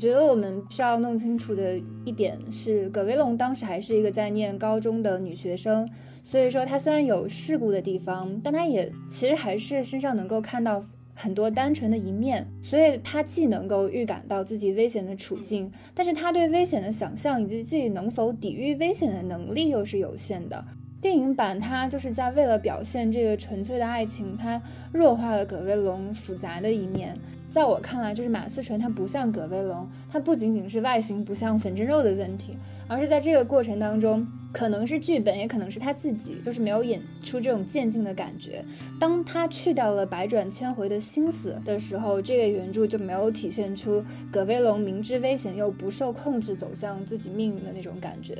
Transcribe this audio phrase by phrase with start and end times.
[0.00, 5.86] 我觉得我们需要弄清楚的一点是，葛威龙当时还是一个在念高中的女学生，
[6.22, 10.82] 所以说她虽然有世故的地方，但她也其实还是身上能够看到
[11.14, 20.64] 很多单纯的一面，所以她既能够预感到自己危险的处境，但是她对危险的想象以及自己能否抵御危险的能力又是有限的。
[21.00, 24.60] 电影版它就是在为了表现这个纯粹的爱情，它
[24.92, 27.16] 弱化了葛威龙复杂的一面。
[27.48, 38.62] 在我看来，就是马思纯他不像葛威龙，他不仅仅是外形不像粉蒸肉的问题，而是在这个过程当中，可能是剧本，也可能是他自己，就是没有演出这种渐进的感觉。
[39.00, 48.36] 当他去掉了百转千回的心思的时候，这个原著就没有体现出葛威龙明知危险又不受控制走向自己命运的那种感觉。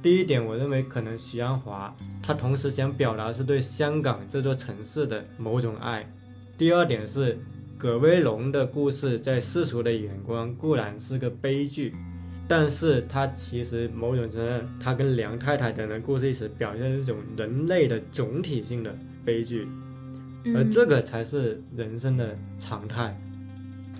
[0.00, 6.08] 第一点，我认为可能徐安华他同时想表达是对香港这座城市的某种爱。
[6.56, 7.36] 第二点是，
[7.76, 11.96] 葛威龙的故事在世俗的眼光固然是个悲剧，
[12.46, 19.66] 但是他其实某种程度，他跟梁太太等人故事一起表现一种人类的总体性的悲剧，
[20.54, 23.16] 而这个才是人生的常态。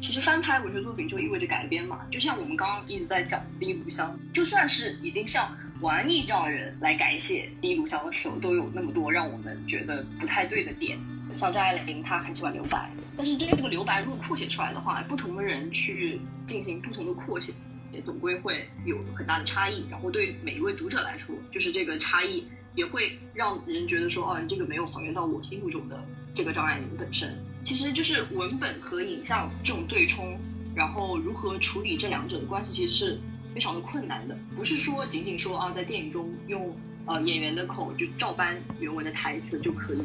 [0.00, 10.98] 其实翻拍文学作品就意味着改编嘛，就像我们刚刚一直在讲《第一炉香》，就算是已经像王安忆这样的人来改写《第一炉香》的时候，都有那么多让我们觉得不太对的点。
[11.34, 17.52] 像张爱玲，她很喜欢留白，但是这个留白如果扩写出来的话，不同的人去进行不同的扩写，
[17.92, 19.86] 也总归会有很大的差异。
[19.88, 26.02] 然后对每一位读者来说，就是这个差异也会让人觉得说，哦，你这个没有还原到我心目中的
[26.34, 27.38] 这个张爱玲本身。
[27.62, 30.36] 其实就是文本和影像这种对冲，
[30.74, 33.20] 然后如何处理这两者的关系，其实是
[33.58, 34.38] 非常的困难的。
[34.54, 36.72] 不是说仅仅说啊，在电影中用
[37.06, 39.98] 呃演员的口就照搬原文的台词就可以。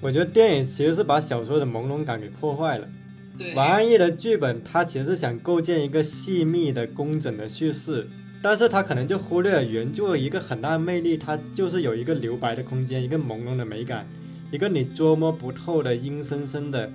[0.00, 2.88] 我觉得电影其实是把小说的朦胧感给破坏了。
[3.36, 8.08] 对，王安忆的剧本，他其实是想构建一个细密的、工整的叙事，
[8.40, 14.06] 但是他可能就忽略了原著一个很大的魅力，它就是有一个留白的空间，一个朦胧的美感。
[14.52, 16.88] 一个你捉摸不透的阴森森的，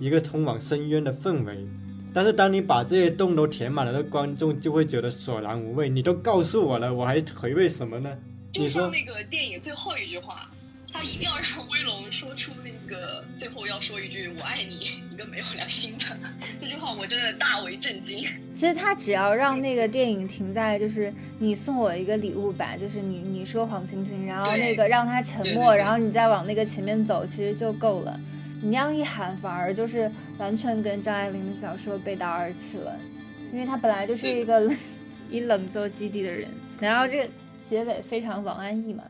[0.00, 1.66] 一个通往深渊的氛围。
[2.14, 5.88] 但是当你把这些洞都填满了，的观众就会觉得索然无味。
[5.88, 8.16] 你都告诉我了，我还回味什么呢？
[8.52, 10.48] 就像那个电影最后一句话。
[10.94, 14.74] 他一定要让威龙说出那个最后要说一句“我爱你”，
[15.10, 16.04] 一个没有良心的
[16.60, 18.22] 这句话，我真的大为震惊。
[18.54, 28.20] 其实他只要让那个电影停在就是你送我一个礼物吧，就是你你说黄星星，然后那个让他沉默，然后你再往那个前面走，其实就够了。
[28.64, 30.08] 你那样一喊，反而就是
[30.38, 32.96] 完全跟张爱玲的小说背道而驰了，
[33.52, 34.72] 因为她本来就是一个
[35.28, 37.28] 以冷做基底的人，然后这个
[37.68, 39.02] 结尾非常王安忆嘛。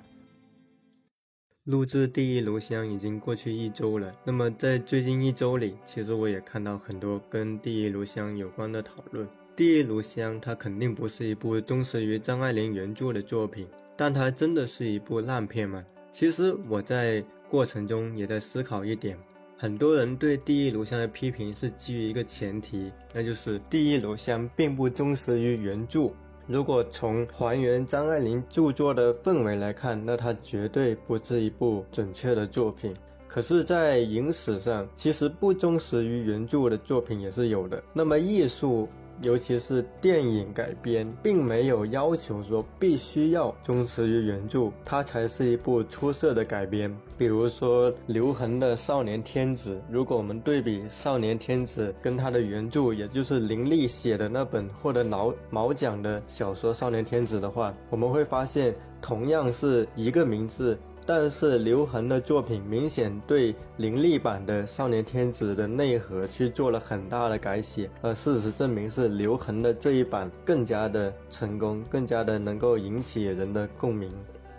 [1.64, 4.10] 录制《第一炉香》已经过去一周了。
[4.24, 9.26] 那么在最近一周里，其实我也看到很多跟《第一炉香》有关的讨论。
[9.54, 13.68] 《第一炉香》它肯定不是一部忠实于张爱玲原著的作品，
[13.98, 15.84] 但它真的是一部烂片吗？
[16.10, 19.16] 其实我在过程中也在思考一点：
[19.62, 26.10] 很多人对《第一炉香》的批评是基于一个前提，那就是《第一炉香》并不忠实于原著。
[26.48, 32.92] 如果从还原张爱玲著作的氛围来看，那它绝对不是一部准确的作品。
[33.28, 37.80] 可是，在影史上，其实不忠实于原著的作品也是有的。
[37.92, 38.88] 那么，艺术。
[39.20, 46.92] 尤其是电影改编，并没有要求说必须要忠实于原著，它才是一部出色的改编。
[47.16, 60.76] 比如说刘恒的《少年天子》，如果我们对比《少年天子》跟他的原著，也就是林立写的那本获得毛毛奖的小说《少年天子》的话，我们会发现，同样是一个名字。
[61.04, 74.10] 但是刘恒的作品明显对林立版的《少年天子》的内核去做了很大的改写，而事实证明是刘恒的这一版更加的成功，更加的能够引起人的共鸣。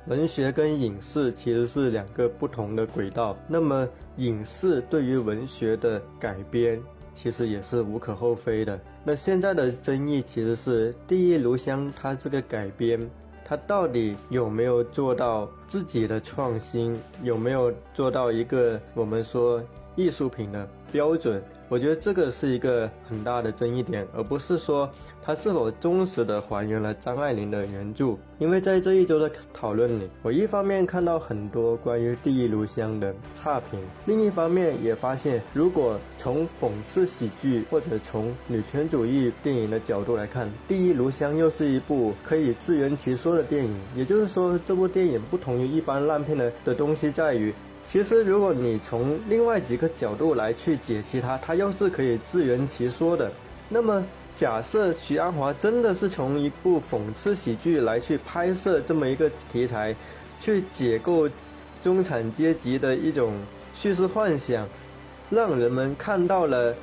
[0.07, 3.87] 文学跟影视其实是两个不同的轨道，那么
[4.17, 6.77] 影视对于文学的改编
[7.15, 8.77] 其实也是无可厚非的。
[9.05, 12.99] 那现在的争议其实是《第一炉香》它这个改编。
[13.45, 16.99] 他到底有没有做到自己的创新？
[17.21, 19.61] 有没有做到一个我们说
[19.95, 21.43] 艺术品的标准？
[21.73, 24.87] 我觉得这个是一个很大的争议点，而不是说
[25.23, 28.15] 它是否忠实的还原了张爱玲的原著。
[28.37, 43.75] 因为在这一周的讨论里，我一方面看到很多关于《第一炉香》的差评，另一方面也发现，如果从讽刺喜剧或者从女权主义电影的角度来看，《第一炉香》又是一部可以自圆其说的电影。
[43.95, 47.51] 也就是说，这部电影不同于一般烂片的的东西在于。
[47.89, 53.31] 其实，如果你从另外几个角度来去解析它，它又是可以自圆其说的。
[53.69, 54.03] 那么，
[54.35, 59.95] 假设徐安华真的是从一部讽刺喜剧来去拍摄这么一个题材，
[60.39, 61.29] 去解构
[61.83, 63.33] 中产阶级的一种
[63.75, 64.67] 叙事幻想，
[65.29, 66.73] 让人们看到了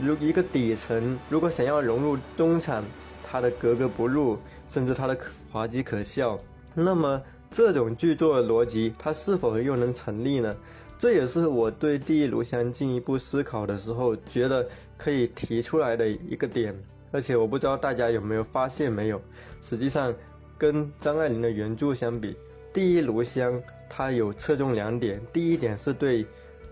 [0.00, 2.82] 如一个底层如果想要融入中产，
[3.28, 4.38] 他的格格不入，
[4.70, 5.16] 甚至他的
[5.52, 6.38] 滑稽可笑，
[6.72, 7.20] 那么
[7.56, 10.54] 这种剧作的逻辑，它是否又能成立呢？
[10.98, 14.68] 这也是我对《第一炉香》进一步思考的时候，觉得。
[14.98, 16.74] 可以提出来的一个点，
[17.12, 19.20] 而且我不知道大家有没有发现没有，
[19.62, 20.10] 实际上
[20.56, 22.32] 跟张爱玲的原著相比，
[22.72, 23.52] 《第一炉香》
[23.90, 26.24] 它有侧重两点，第一点是对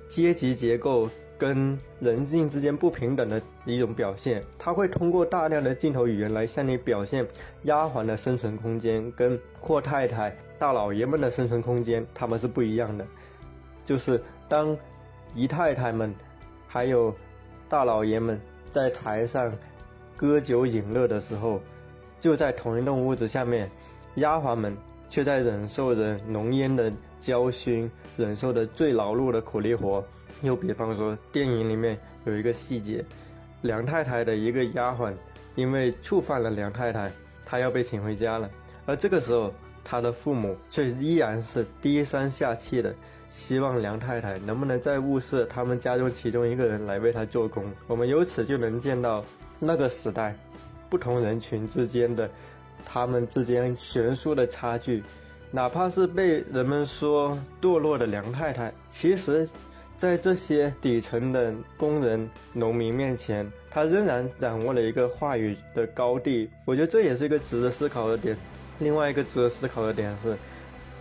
[0.08, 7.28] 阶级结构跟人性之间不平等的一种表现，它会通过大量的镜头语言来向你表现
[7.64, 13.06] 丫鬟的生存空间跟阔太太、大老爷们的生存空间他们是不一样的，
[13.84, 14.76] 就是当
[15.34, 16.14] 姨太太们
[16.66, 17.14] 还有。
[17.66, 18.40] 大老爷们
[18.70, 19.52] 在台上
[20.16, 21.60] 喝酒饮乐的时候，
[22.20, 23.68] 就在同一栋屋子下面，
[24.16, 24.76] 丫鬟们
[25.08, 30.04] 却在忍受着浓烟的焦熏，忍受着最劳碌的苦力活。
[30.42, 33.04] 又比方说，电影里面有一个细节，
[33.62, 35.12] 梁太太的一个丫鬟
[35.56, 37.10] 因为触犯了梁太太，
[37.44, 38.48] 她要被请回家了，
[38.86, 39.52] 而这个时候，
[39.84, 42.94] 他的父母却依然是低声下气的。
[43.30, 47.64] 希望梁太太能不能再物色他们家中其中一个人来为他做工。
[47.88, 49.24] 我们由此就能见到
[49.58, 50.36] 那个时代
[50.88, 52.30] 不同人群之间的
[52.86, 55.02] 他们之间悬殊的差距。
[55.50, 59.48] 哪怕是被人们说堕落的梁太太，其实，
[59.98, 66.48] 在这些底层的工人、农民面前，她仍然掌握了一个话语的高地。
[66.64, 68.36] 我觉得这也是一个值得思考的点。
[68.84, 70.36] 另外一个值得思考的点是，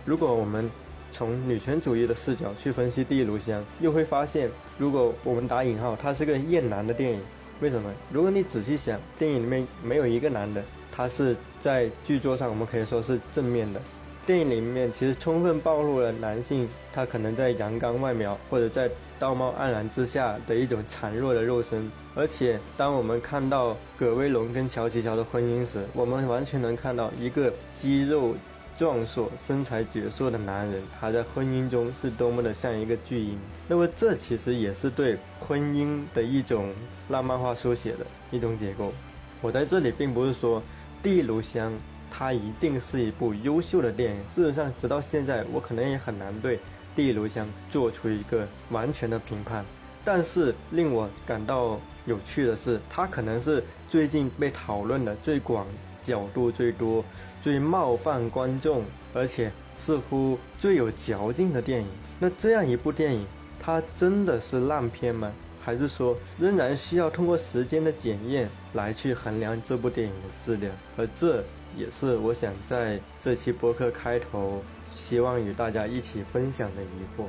[0.04, 0.68] 如果我们。
[1.16, 7.20] 从女权主义的视角去分析《第一炉香》，又会发现，如果我们打引号，它是个厌男的电影，
[7.60, 7.88] 为什么？
[8.10, 10.60] 如果你仔细想，电影里面没有一个男的，
[10.90, 13.80] 他是在剧作上我们可以说是正面的。
[14.26, 21.90] 电影里面其实充分暴露了男性他可能在阳刚外表或者在道貌岸然之下的一种孱弱的肉身。
[22.14, 28.34] 而且，当我们看到葛威龙跟乔琪乔的婚姻时，我们完全能看到一个肌肉。
[28.76, 33.38] 壮硕、身材矍铄的男人，他在婚姻中是多么的像一个巨婴。
[33.68, 36.74] 那么，这其实也是对婚姻的一种
[37.08, 37.98] 浪漫化书写的
[38.32, 38.92] 一种结构。
[39.40, 40.60] 我在这里并不是说
[41.04, 41.70] 《第一炉香》
[42.16, 44.20] 它一定是一部优秀的电影。
[44.34, 46.56] 事实上，直到现在，我可能也很难对
[46.94, 49.64] 《第一炉香》做出一个完全的评判。
[50.04, 55.66] 但是，令我感到有趣的是，它可能是最近被讨论的最广。
[56.04, 57.02] 角度最多、
[57.40, 58.82] 最冒犯观众，
[59.14, 61.88] 而且似乎最有嚼劲的电影。
[62.20, 63.26] 那这样一部电影，
[63.58, 65.32] 它真的是烂片吗？
[65.64, 70.70] 还是说仍然需要通过时间的检验来去衡量这部电影的质量？
[70.98, 71.42] 而这
[71.76, 74.62] 也是我想在这期播客开头
[74.94, 77.26] 希望与大家一起分享的疑惑。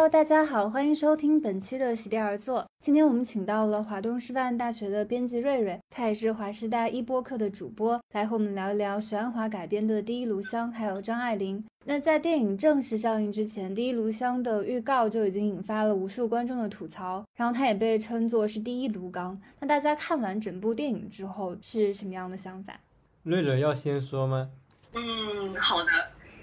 [0.00, 2.66] Hello，大家好，欢迎收听本期的席地而坐。
[2.82, 11.62] 今天我们请到了华东师范大学的编辑瑞瑞，他也是华师大一播客的主播，来和我们聊一聊徐安华改编的《第一炉香》，还有张爱玲。
[11.84, 19.38] 那在电影正式上映之前，《第一炉香》的预告就已经引发了无数观众的吐槽，然后它也被称作是第一炉钢。
[19.58, 22.80] 那大家看完整部电影之后是什么样的想法？
[23.24, 24.48] 瑞瑞要先说吗？
[24.94, 25.90] 嗯，好的。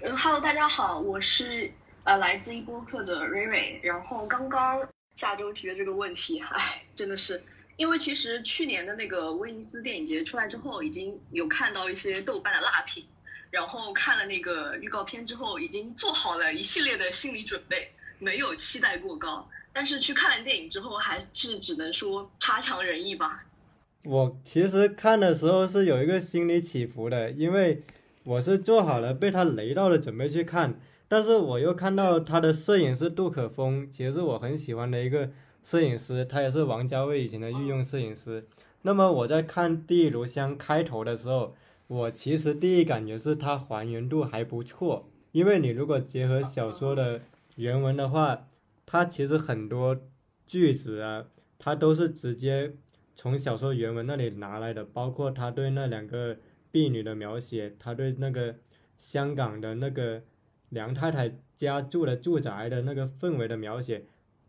[0.04, 1.68] 嗯，Hello，大家好，我是。
[2.08, 7.42] 呃，来自一播客的瑞瑞，然后刚刚下周提的这个问题，哎，真的是，
[7.76, 13.04] 因为其实去年的那个威尼斯电影节出来之后，已经有看到一些豆瓣的辣评，
[13.50, 23.44] 然后看了那个预告片之后，已经做好了一系列的心理准备，没有期待过高，但是去看了电影之后，还是只能说差强人意吧。
[24.04, 27.82] 我其实看的时候是有一个心理起伏的，因为
[28.24, 30.80] 我是做好了被他雷到的准备去看。
[31.10, 35.30] 但是我又看到他的摄影师杜可风，其实是我很喜欢的一个
[35.62, 38.46] 摄影师，他也是王家卫以前的御用摄影师。
[38.82, 41.54] 那么我在看《第一炉香》开头的时候，
[41.86, 47.22] 我其实第一感觉是它还原度还不错，因为你如果结合小说的
[47.56, 48.46] 原文的话，
[48.84, 49.98] 它其实很多
[50.46, 51.24] 句子啊，
[51.58, 52.74] 它都是直接
[53.14, 56.36] 从小说原文那里拿来的，包括他对那两个
[56.70, 58.56] 婢女的描写，他对那个
[58.98, 60.22] 香港的那个。
[60.70, 64.04] 梁太太家住的住宅的那个氛围的描写，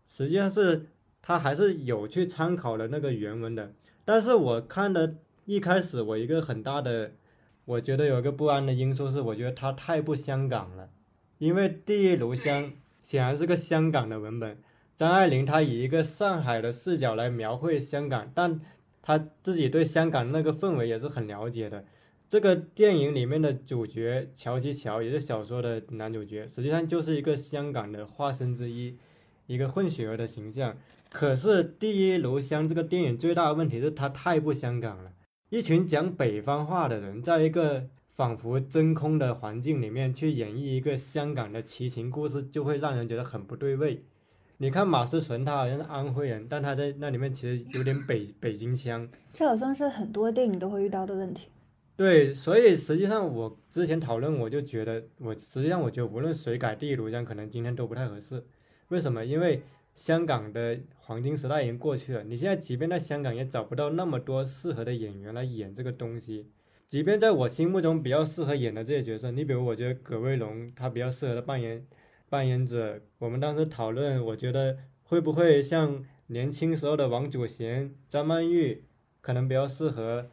[0.08, 0.88] 实际上是
[1.22, 3.74] 他还是有去参考了那个原文的。
[4.06, 7.12] 但是我看的一开始，我一个很大的
[7.66, 10.90] 我觉得有一个不安的因素是，我觉得它太不香港了，
[11.38, 12.64] 因为《第一炉香》
[13.04, 14.58] 显然是个香港的文本，
[14.96, 18.60] 张爱玲她以一个上海的视角来描绘香港，但
[19.02, 21.86] 她自己对香港那个氛围也是很了解的。
[22.30, 28.96] 这个电影里面的主角乔其乔也是小说的男主角，实际上就是一个香港的化身之一，
[29.48, 30.78] 一个混血儿的形象。
[31.12, 35.12] 可是《第一炉香》这个电影最大的问题是它太不香港了，
[35.50, 44.04] 一群讲北方话的人，在一个仿佛真空的环境里面去演绎一个香港的奇情故事，就会让人觉得很不对味。
[44.58, 49.10] 你看马思纯，他好像是安徽人，但他在那里面其实有点北北京腔。
[49.34, 51.48] 这好像是很多电影都会遇到的问题。
[52.00, 58.42] 对，所以实际上我之前讨论，我就觉得，我实际上我觉得无论谁改《第一炉香》，可能今天都不太合适。
[58.88, 59.26] 为什么？
[59.26, 59.64] 因为
[59.94, 66.48] 香港的黄金时代已经过去了，你现在即便在香港也找不到那么多适合的演员来演这个东西。
[66.88, 71.86] 即便在我心目中比较适合演的这些角色，你比如我觉得葛威龙他比较适合的扮演
[72.30, 78.86] 扮演者，我们当时讨论，我觉得会不会像年轻时候的王祖贤、张曼玉，
[79.20, 80.30] 可能比较适合。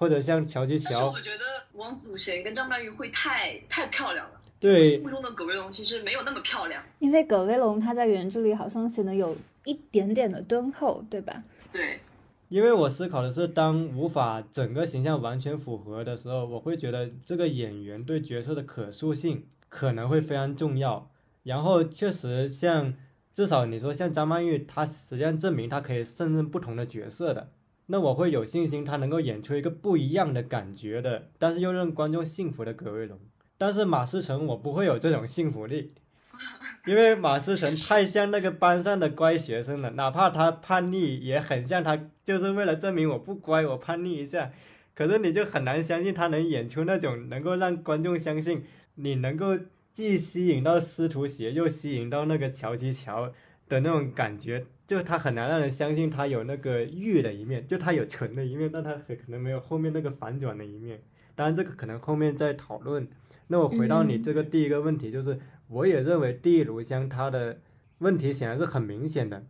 [0.00, 4.40] 或者像乔其乔，但是我觉得王祖贤跟张曼玉会太太漂亮了。
[4.58, 6.82] 对，心目中的葛威龙其实没有那么漂亮。
[7.00, 11.44] 因为葛威龙他在原著里好像显得有一点点的敦厚，对吧？
[11.70, 12.00] 对。
[12.48, 21.10] 因为我思考的是，当无法整个形象完全符合的时候，我会觉得这个演员对角色的可塑性可能会非常重要。
[21.42, 22.94] 然后确实像
[23.34, 27.50] 至少你说像张曼玉，她实际上证明她可以胜任不同的角色的。
[27.92, 33.18] 那我会有信心，他能够演出一个不一样的感觉的，但是又让观众幸福的葛威龙。
[33.58, 35.92] 但是马思纯，我不会有这种幸福力，
[36.86, 44.52] 因为马思纯太像那个班上的乖学生了，哪怕他叛逆，也很像他就是为了证明我不乖，我叛逆一下。
[44.94, 49.58] 可是你就很难相信他能演出那种能够让观众相信你能够
[49.92, 53.32] 既吸引到司徒邪，又吸引到那个乔吉乔
[53.68, 54.66] 的那种感觉。
[54.90, 61.00] 就他很难让人相信他有那个玉的一面，就他有纯的一面，但他可可能没有后面那个反转的一面。
[61.36, 63.06] 当然这个可能后面再讨论。
[63.46, 67.60] 那我回到你这个第一个问题，就是我也认为《第一炉香》它的
[67.98, 69.46] 问题显然是很明显的，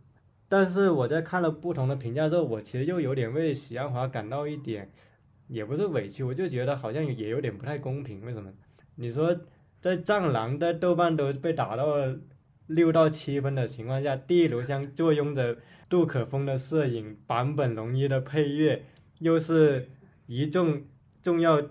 [0.47, 4.91] 但是我在看了不同的评价之后，我其实又有点为许鞍华感到一点，
[5.47, 8.23] 也不是委屈，我就觉得好像也有点不太公平。
[8.23, 8.53] 为什么？
[8.93, 9.35] 你说
[9.79, 11.83] 在《战狼》在豆瓣都被打到。
[12.73, 15.57] 六到七分的情况下，第一炉香坐拥着
[15.89, 18.85] 杜可风的摄影、坂本龙一的配乐，
[19.19, 19.89] 又是
[20.27, 20.83] 一众
[21.21, 21.61] 重要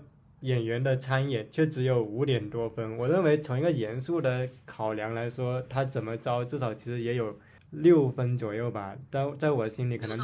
[0.41, 2.97] 演员的参演，却只有五点多分。
[2.97, 7.37] 我认为从一个严肃的考量来说，他怎么着至少其实也有
[7.71, 8.95] 六分左右吧。
[9.09, 10.17] 但在我心里可能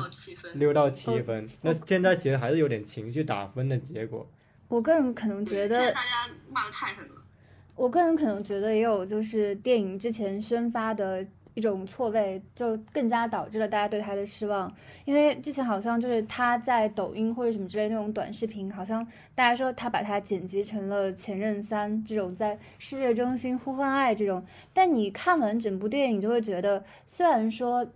[0.54, 1.50] 六到七分。
[1.62, 4.30] 那现在其实还是有点情绪打分的结果。
[4.68, 7.16] 我个人可能觉得大家骂的太狠了。
[7.78, 14.72] 我个人可能觉得也有，就是电影之前宣发的一种错位，就更加导致了大家对他的失望。
[15.06, 19.06] 因为之前好像就是他在抖音或者什么之类那种短视频，好像
[19.36, 24.44] 大家说他把它剪辑成了《前任三》这种在世界中心呼唤爱这种。
[24.74, 27.88] 但你看完整部电影，就会觉得，虽然说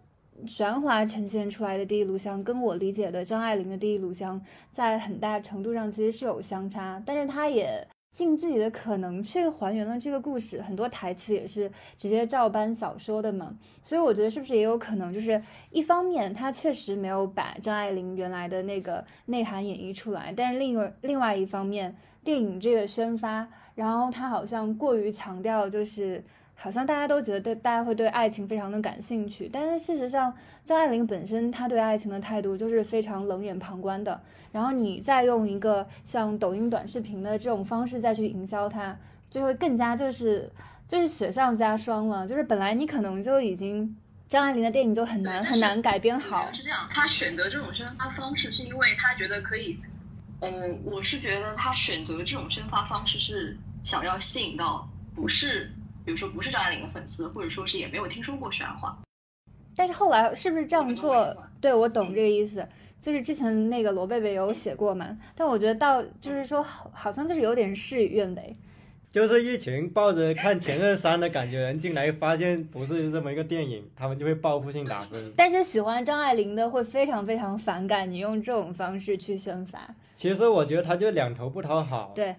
[0.45, 4.39] 玄华呈现出来的第一炉香跟我理解的张爱玲的第一炉香
[4.71, 7.87] 在很大程度上其实是有相差，但是他也。
[8.11, 15.41] 尽自己的可能去还原了这个故事，很多台词也是直接照搬小说的嘛，所以我觉得是不是也有可能，就是
[15.71, 26.23] 一方面他确实没有把张爱玲原来的那个内涵演绎出来，但是另外另外一方面，电影这个宣发，然后他好像过于强调就是。
[26.63, 30.31] 好像大家都觉得大家会对爱情非常的感兴趣，但是事实上，
[30.63, 34.21] 张爱玲本身她对爱情的态度就是非常冷眼旁观的。
[34.51, 38.95] 然后你再用一个像抖音短视频的这种方式再去营销它，
[39.27, 40.47] 就会更加就是
[40.87, 42.27] 就是雪上加霜了。
[42.27, 43.97] 就是本来你可能就已经
[44.29, 46.47] 张爱玲的电影就很难很难改编好。
[46.53, 49.79] 是这样，他选择这种宣发方式是因为他觉得可以。
[50.41, 55.71] 嗯，我是觉得他选择这种宣发方式是想要吸引到不是。
[56.03, 58.97] 比如说不是张爱玲的粉丝，或者说是也没有听说过许鞍华，
[59.75, 61.25] 但是后来是不是这样做？
[61.59, 62.67] 对我懂这个意思，
[62.99, 65.17] 就是之前那个罗贝贝有写过嘛。
[65.35, 68.57] 但我觉得到就是说，好像就是有点事与愿违，
[69.11, 75.31] 就是一群抱着看《前任三》的感觉人进来，发现不是这么一个电影，他们就会报复性打分。
[75.35, 79.93] 但是喜欢张爱玲的会非常非常反感你用这种方式去宣发。
[80.15, 82.11] 其实我觉得他就两头不讨好。
[82.15, 82.35] 对。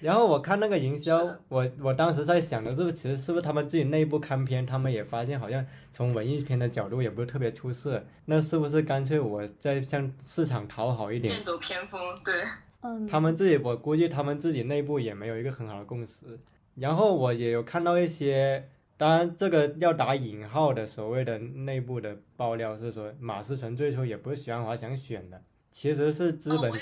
[0.00, 11.34] 然后我看那个营销，我我当时在想的是，其实是不是他们自己内部看片，他们也发现好像从文艺片的角度也不是特别出色，那是不是干脆我再向市场讨好一点？
[11.34, 12.42] 剑走偏锋，对。
[12.82, 16.40] 嗯，他们自己，我估计他们自己内部也没有一个很好的共识。
[16.76, 26.72] 然后我也有看到一些，当然这个要打引号的所谓的内部的爆料是说，马思纯最初也不是许鞍华想选的，其实是资本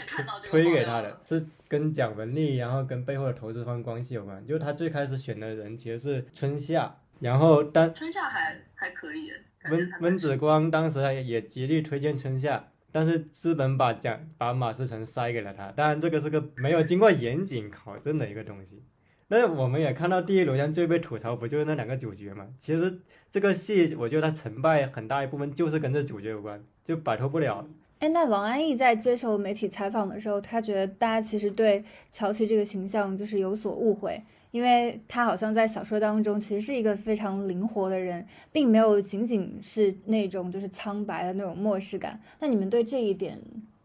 [0.48, 4.44] 推给他的是跟蒋雯丽，然后跟背后的投资方关系有关。
[4.46, 9.30] 就是他最开始选的人其实是春夏，然后但春夏还还可以，
[9.70, 15.70] 温温子光当时也也极力推荐春夏，但是资本把蒋把马思纯塞给了他。
[15.72, 18.82] 当然，这个是个没有经过严谨考证的一个东西。
[19.30, 22.48] 那我们也看到《第一炉香》最被吐槽不就是那两个主角嘛？
[22.58, 27.68] 其实这个戏，我觉得它成败很大一部分就是跟这主角有关，就摆脱不了。
[28.00, 42.20] 哎，那王安忆在接受媒体采访的时候，他觉得大家其实对乔琪这个形象就是有所误会，因为他好像在小说当中其实是一个非常灵活的人，并没有仅仅是那种就是苍白的那种漠视感。
[42.38, 43.40] 那你们对这一点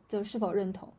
[0.07, 0.93] 就是否认同？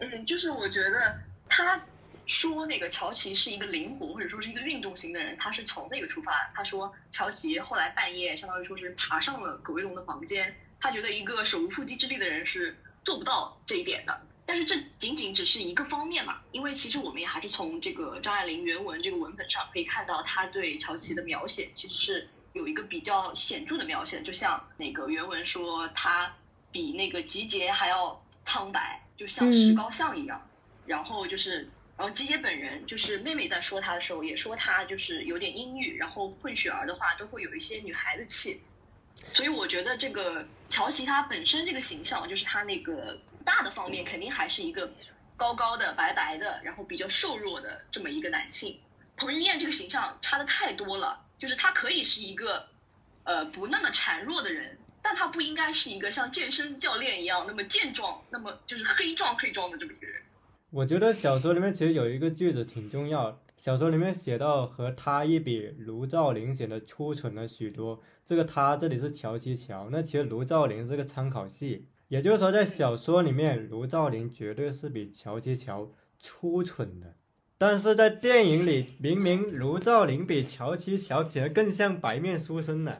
[0.00, 1.14] 嗯，就是我觉得
[1.48, 1.82] 他
[2.26, 6.52] 说那个乔琪是一个灵活或者说是一个运动型的人，他是从那个出发。
[6.54, 10.54] 他说乔琪后来半夜相当于说是爬上了葛威龙的房间，
[10.84, 12.76] 他觉得一个手无缚鸡之力的人是
[13.06, 14.20] 做不到这一点的。
[14.44, 26.36] 但是这仅仅只是一个方面嘛，因为其实我们也还是从这个张爱玲原文这个文本上可以看到，他对乔琪的描写其实是有一个比较显著的描写，就像那个原文说他
[26.70, 30.46] 比那个吉杰还要苍白，就像石膏像一样。
[30.84, 38.60] 然后就是，然后吉杰本人就是妹妹在说他的时候也说他就是有点阴郁，然后混血儿的话都会有一些女孩子气。
[39.34, 44.92] 所以我觉得这个乔琪他本身这个形象，就是他那个大的方面肯定还是一个
[45.36, 48.80] 高高的、白白的，然后比较瘦弱的这么一个男性。
[49.16, 52.68] 彭于晏这个形象差的太多了，就是他可以是一个
[53.22, 60.22] 呃不那么孱弱的人，但他不应该是一个像健身教练一样那么健壮、那么就是黑壮黑壮的这么一个人。
[60.70, 68.02] 我觉得小说里面其实有一个句子挺重要，小说里面写到和他一比，卢照邻显得粗蠢了许多。
[68.26, 77.14] 这个他这里是乔七乔，那其实卢照邻是个参考系，也就是说在小说里面，卢照邻绝对是比乔七乔粗蠢的。
[77.56, 82.98] 但是在电影里，明明卢照邻比乔七乔显得更像白面书生呢。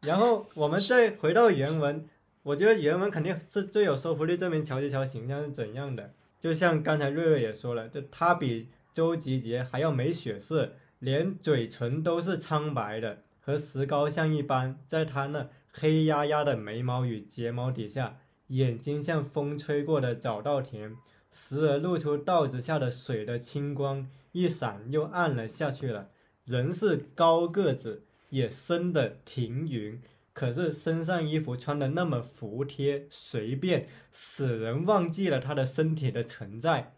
[0.00, 2.08] 然后我们再回到原文，
[2.42, 6.14] 我觉得原文肯定是最有说服力证明乔七乔形象是怎样的。
[6.40, 14.82] 就像刚才瑞瑞也说了，就他比周吉杰还要没血色，连嘴唇都是苍白的，和石膏像一般。
[14.88, 20.96] 在他那黑压压的眉毛与睫毛底下，眼睛像风吹过的早稻田，
[21.30, 26.08] 时而露出稻子下的水的清光，一闪又暗了下去了。
[26.46, 30.00] 人是高个子，也生得挺匀。
[30.32, 36.94] 可是身上衣服穿的那么服帖随便，使人忘记了他的身体的存在。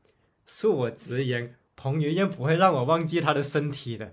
[0.46, 4.12] 恕我直言，彭于晏不会让我忘记他的身体的。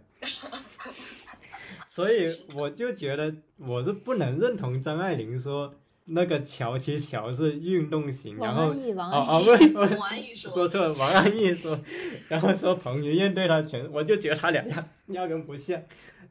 [1.88, 5.74] 所以我就觉得我是不能认同张爱玲说
[6.06, 11.80] 那个乔琪乔是运动型，然后哦哦不不，王安忆 说说错了，王安忆说，
[12.28, 15.82] 然后说彭于晏对他全，我就觉得他俩压压根不像，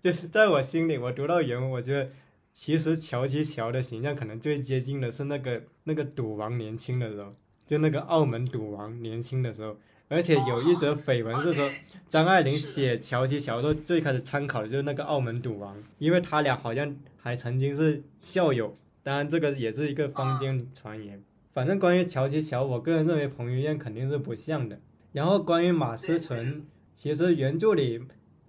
[0.00, 2.10] 就是在我心里，我读到原文，我觉得
[2.52, 7.34] 其实乔琪乔的形象可能最接近的是那个那个赌王年轻的时候，
[7.66, 9.76] 就那个澳门赌王年轻的时候，
[10.08, 11.70] 而且有一则绯闻是说
[12.08, 21.22] 张爱玲写乔琪乔的时候最开始参考的就是那个澳门赌王，因为他俩好像还曾经是校友，当然这个也是一个坊间传言。
[21.52, 24.78] 反正关于乔琪乔，我个人认为彭于晏肯定是不像的。
[25.12, 26.64] 然后关于马思纯，
[26.94, 28.02] 其实原著里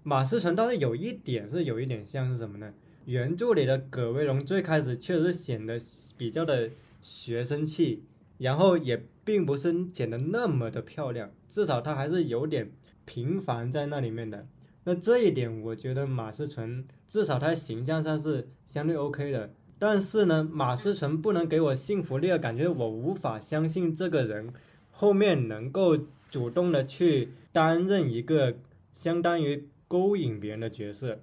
[0.04, 2.74] 马思纯倒是有一点是有一点像是什么呢？
[3.06, 5.80] 原著里的葛威龙最开始确实显得
[6.18, 6.72] 比较的
[7.04, 8.04] 学生气，
[8.40, 12.70] 然后也并不是显得那么的漂亮，至少他还是有点
[13.06, 14.46] 平凡在那里面的。
[14.84, 19.50] 那这一点，我觉得马思纯至少她形象上是相对 OK 的。
[19.80, 24.50] 但是呢，马思纯不能给我幸福力的感觉，我无法相信这个人
[24.92, 25.98] 后面能够
[26.30, 28.56] 主动的去担任一个
[28.94, 31.20] 相当于勾引别人的角色。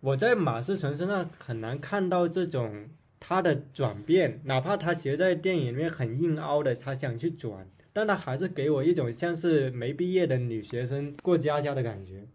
[0.00, 2.88] 我在马思纯身上很难看到这种
[3.20, 12.26] 他的转变，哪怕他其实在电影里面很硬凹的，他想去转，但他还是给我一种像是没毕业的女学生过家家的感觉。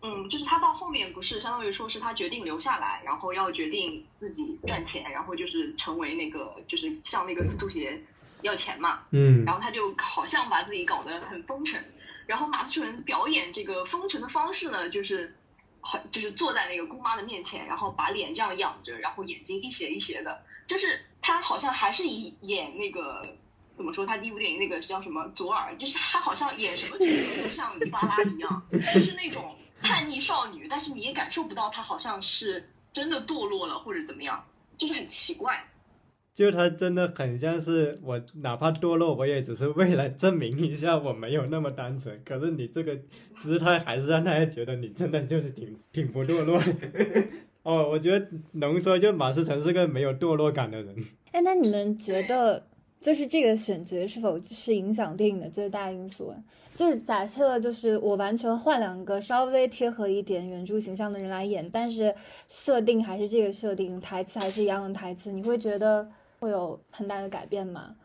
[0.00, 8.02] 嗯，就是他到后面不是相当于说是他决定留下来，然后要决定自己赚钱，然后就是成为那个就是向那个司徒杰
[8.40, 9.44] 要钱嘛，嗯。
[9.44, 11.84] 然后他就好像把自己搞得很风尘，
[12.26, 15.34] 然后马思纯表演这个风尘的方式呢，就是
[15.82, 23.36] 很就是坐在那个姑妈的面前，然后把脸这样仰着，然后眼睛一斜一斜的，就是他好像还是以演那个
[23.78, 24.04] 怎么说？
[24.04, 34.44] 他第一部电影那个叫什么左耳，就是他好像演什么角色都像黎巴拉一样，就是那种叛逆少女，但是你也感受不到她好像是真的堕落了或者怎么样，
[34.76, 35.64] 就是很奇怪。
[36.34, 42.22] 就他真的很像是我，哪怕堕落，我也只是为了证明一下我没有那么单纯。
[42.24, 42.96] 可是你这个
[43.34, 47.26] 姿态还是让大家觉得你真的就是挺挺不堕落的。
[47.64, 51.04] 哦，我觉得能说就马思纯是个没有堕落感的人。
[51.32, 52.67] 哎，那你们觉得
[53.00, 56.34] 就是这个选角是否是影响电影的最大因素？
[56.76, 62.14] 就是假设就是我完全换两个稍微贴合一点原著形象的人来演，但是
[62.48, 66.10] 设定还是这个设定，台词还是一样的台词，你会觉得？
[66.40, 67.96] 会有很大的改变吗？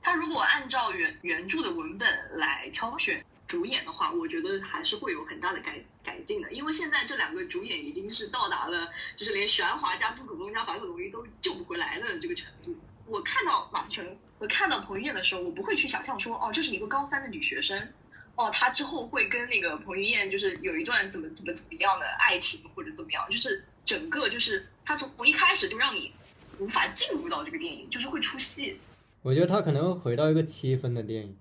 [0.00, 2.08] 他如果按照原原著的文本
[2.38, 6.52] 来挑选主演的话，我觉得还是会有很大的改改进的。
[6.52, 12.72] 因为现在这两个主演已经是到达了，就是连玄华加杜可风加白可龙都救不回来的这个程度。
[13.08, 17.88] 我看到马思纯我看到彭于晏的时候，我不会去想象说，哦，这是一个高三的女学生，
[18.34, 26.12] 哦，她之后会跟那个彭于晏就是有一段怎么怎么怎么样的爱情或者怎么样，就是整个就是他从从一开始就让你。
[26.58, 28.76] 无法进入到这个电影，就是会出戏。
[29.22, 31.34] 我觉得他可能会回到一个七分的电影。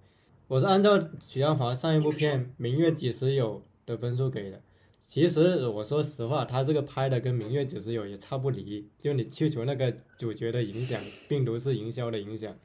[0.48, 4.62] 我是按照许鞍华上一部片《明月几时有》的分数给的。
[5.02, 8.88] 其实我说实话，他这个拍的跟《明月几时有》也差不离。
[9.02, 12.56] 就你去除那个主角的影响，病毒式营销的影响。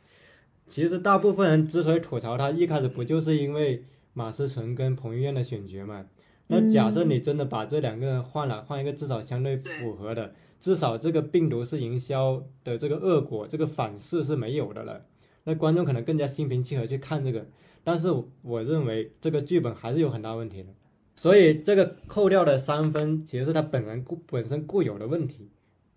[0.66, 6.07] 其实大部分人之所以吐槽他，一开始不就是因为马思纯跟彭于晏的选角嘛？
[6.46, 10.35] 那假设你真的把这两个人换了，换一个至少相对符合的。
[10.61, 15.05] 至少这个病毒是营销的这个恶果，这个反噬是没有的了。
[15.44, 17.46] 那观众可能更加心平气和去看这个，
[17.83, 18.09] 但是
[18.40, 20.70] 我认为这个剧本还是有很大问题的。
[21.16, 25.50] 所以这个扣掉的三分，其实是他本人固本身固有的问题。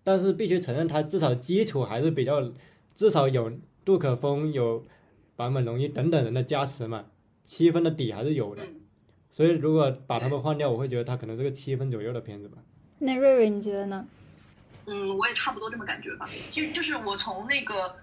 [0.04, 2.52] 但是必须承认，他至少基础还是比较，
[2.94, 3.50] 至少有
[3.88, 4.84] 杜可风、有
[5.34, 7.06] 坂本龙一等等人的加持嘛，
[7.46, 8.62] 七分的底还是有的。
[9.30, 12.58] 所以如果把他们换掉，我会觉得他可能是个七分左右的片子吧。
[12.98, 14.06] 那瑞瑞你觉得呢？
[14.84, 16.28] 嗯，我也差不多这么感觉吧。
[16.50, 17.96] 就就是我从那个，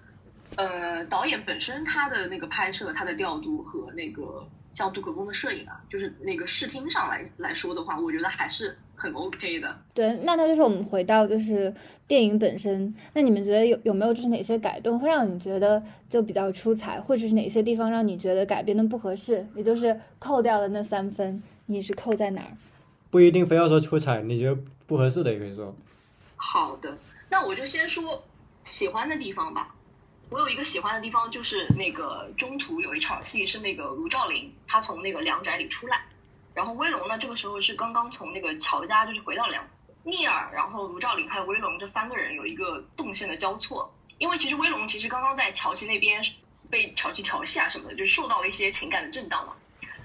[0.55, 4.43] 呃，导演本身他的那个拍摄、他的调度和那个
[4.75, 9.75] 像杜可风的摄影啊，就是那个视听上来来说的话，我觉得还是很 OK 的。
[9.93, 11.73] 对，那那就是我们回到就是
[12.07, 12.93] 电影本身。
[13.13, 19.47] 那你们觉得有有没有就是哪些改动会让你觉得就比较出彩，或者是哪些地方让你觉得改编的不合适？
[19.55, 22.51] 也就是扣掉了那三分，你是扣在哪儿？
[23.09, 25.73] 不一定非要说出彩，你觉得不合适的也可以说。
[26.35, 26.97] 好的，
[27.29, 28.23] 那我就先说
[28.63, 29.74] 喜欢的地方吧。
[30.29, 36.05] 我有一个喜欢的地方，就是那个中途有一场戏是那个卢照邻他从那个梁宅里出来，
[36.53, 39.67] 然后威龙呢这个时候是刚刚从那个乔家就是回到梁
[40.03, 46.23] 聂耳，然后卢照邻还有威龙这三个人有一个动线的交错，因为其实威龙其实刚刚在乔琪那边
[46.69, 49.55] 被乔琪调戏啊什么的，就受到了一些情感的震荡嘛。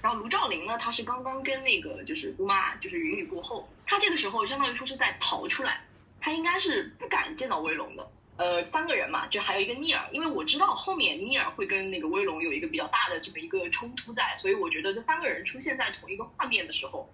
[0.01, 5.85] 然后卢照邻呢，他是刚刚跟那个就是姑妈就是云雨过后，他这个时候相当于说是在逃出来。
[6.23, 8.07] 他应该是不敢见到威龙的，
[8.41, 17.07] 呃，三个人嘛，就还有一个尼尔，因为我知道后面尼尔会跟那个威龙有一个比较大的这么一个冲突在，所以我觉得这三个人出现在同一个画面的时候，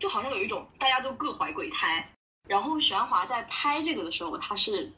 [0.00, 2.08] 就好像有一种大家都各怀鬼胎。
[2.48, 4.92] 然后许鞍华在拍这个的时候，他是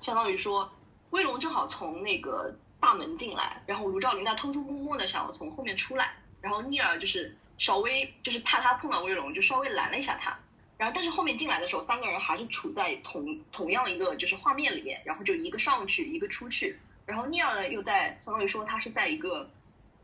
[0.00, 0.72] 相当于说
[1.10, 10.38] 威龙正好从那个大门进来，然后卢照林他偷偷摸摸的想要从后面出来，然后尼尔就是稍微就是怕他碰到威龙，就稍微拦了一下他。
[10.78, 16.78] 然后，但是后面进来的时候，三个人还是处在同同样一个就是画面里面，然后就一个上去，一个出去。
[17.04, 19.50] 然后尼尔呢，又在相当于说他是在一个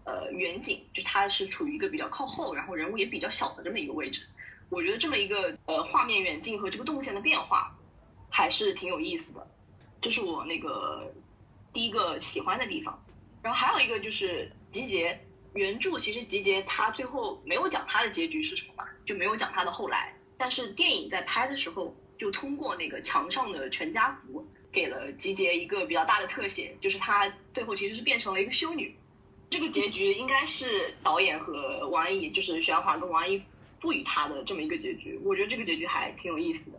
[0.02, 4.26] 呃远景，就他是处于一个比较靠后，然后人物也比较小的这么一个位置。
[4.68, 7.78] 我觉得这么一个呃画面远近和这个动线的变化
[8.28, 9.46] 还是挺有意思的，
[10.00, 11.14] 这是我那个
[11.72, 13.00] 第一个喜欢的地方。
[13.42, 20.12] 然后还有一个就是集结原著，其实集结他最后没有讲他的结局是什么嘛，就没有讲他的后来。
[20.44, 28.94] 但是电影在拍的时候，就通过那个墙上的全家福，给了吉杰一个比较大的特写，就是他最后其实是变成了一个修女。
[29.48, 33.42] 这个结局应该是导演和王安忆，就是许鞍华跟王安忆
[33.80, 35.18] 赋予他的这么一个结局。
[35.24, 36.76] 我觉得这个结局还挺有意思的。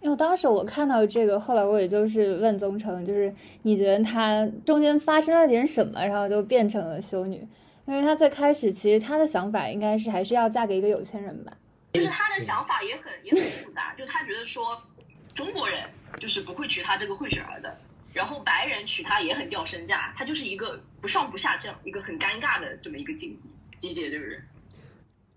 [0.00, 7.44] 因为当时我看到这个，后来我也就是问宗成，就是你觉得他中间发生了点什么，然后就变成了修女？
[7.84, 11.52] 因为他最开始其实他的想法应该是还是要嫁给一个有钱人吧。
[11.98, 14.82] 就是他的想法也很也很复杂， 就他觉得说
[15.34, 15.82] 中国人
[16.18, 17.78] 就是不会娶他这个混血儿的，
[18.12, 23.50] 然后白人娶她也很掉身价，他就是一个不上不下这样一个很尴尬的这么一个境地。
[23.78, 24.42] 吉杰这个人，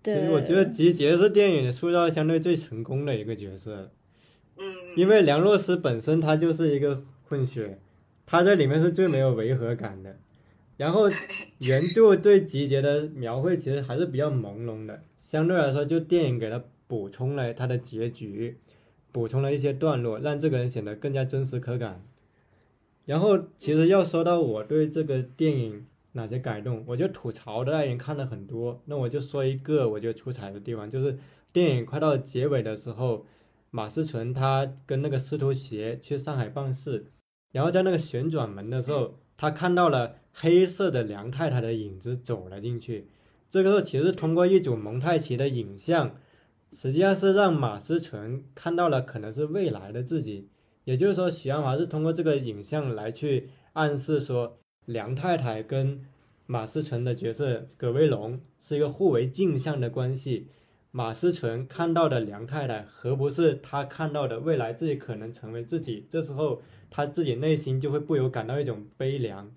[0.02, 3.92] 对，其实我觉得集结是电影塑造相对最成功的一个角色，
[4.56, 4.64] 嗯，
[4.96, 7.78] 因为梁洛施本身他就是一个混血，
[8.26, 10.18] 他在里面是最没有违和感的，
[10.76, 11.08] 然后
[11.58, 18.58] 原著对集结的描绘其实还是比较朦胧的，相对来说，就电影给他补充了他的结局，
[19.12, 22.04] 补充了一些段落，让这个人显得更加真实可感。
[23.04, 31.18] 然后，其实要说到我对这个电影哪些改动，我就吐槽的已经看了很多，那我就说一个我觉得出彩的地方，就是
[31.52, 33.26] 电影快到结尾的时候，
[33.70, 37.06] 马思纯他跟那个司徒协去上海办事，
[37.50, 43.06] 然后在那个旋转门的时候，他看到了黑色的梁太太的影子走了进去，
[43.50, 46.16] 这个时候其实通过一组蒙太奇的影像，
[46.72, 50.48] 实际上是让马思纯看到了可能是未来的自己。
[50.84, 56.00] 也就是说，许鞍华是通过这个影像来去暗示说，梁太太跟
[56.46, 60.48] 马思纯的角色葛威龙是一个互为镜像的关系。
[60.90, 66.04] 马思纯看到的梁太太，何不是他看到的未来自己可能成为自己？
[66.08, 69.52] 这时候他自己内心就会不由感到一种悲凉。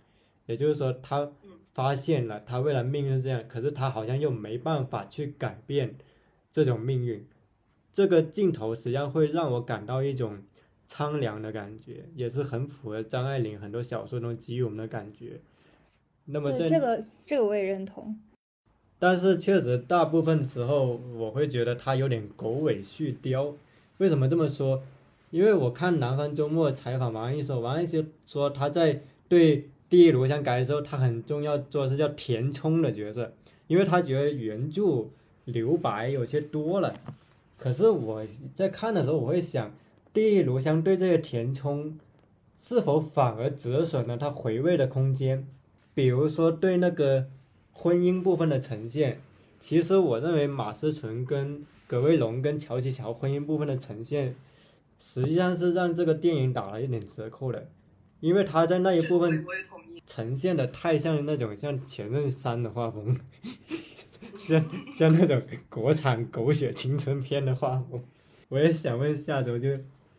[0.46, 1.32] 也就是说，他
[1.74, 5.96] 发现了他未来命运是这样，可是他好像又没办法去改变
[6.52, 7.26] 这种命运。
[7.94, 10.40] 这个镜头实际上会让我感到一种。
[10.88, 15.42] 苍凉的感觉也是很符合张爱玲很多小说中给予我们的感觉。
[16.26, 18.16] 那么这个这个我也认同，
[19.00, 23.56] 但是确实大部分时候我会觉得他有点狗尾续貂。
[23.98, 24.84] 为什么这么说？
[25.32, 33.34] 因为我看《南方周末》采访王安忆时候，王安忆说他在对《第一炉香》改的时候，他很重要做的是叫填充的角色，
[33.68, 35.06] 因为他觉得原著
[35.46, 36.94] 留白有些多了。
[37.58, 39.72] 可是我在看的时候，我会想。
[40.14, 42.00] 第一炉香对这些填充，
[42.58, 45.46] 是否反而折损了他回味的空间？
[45.94, 47.26] 比如说对那个
[47.74, 49.20] 婚姻部分的呈现，
[49.60, 54.36] 其实我认为马思纯跟葛威龙跟乔琪乔婚姻部分的呈现，
[54.98, 57.68] 实际上是让这个电影打了一点折扣的，
[58.20, 59.46] 因为他在那一部分
[60.06, 63.20] 呈现的太像那种像前任三的画风，
[64.38, 68.04] 像像那种国产狗血青春片的画风。
[68.50, 69.70] 我也想问下周就。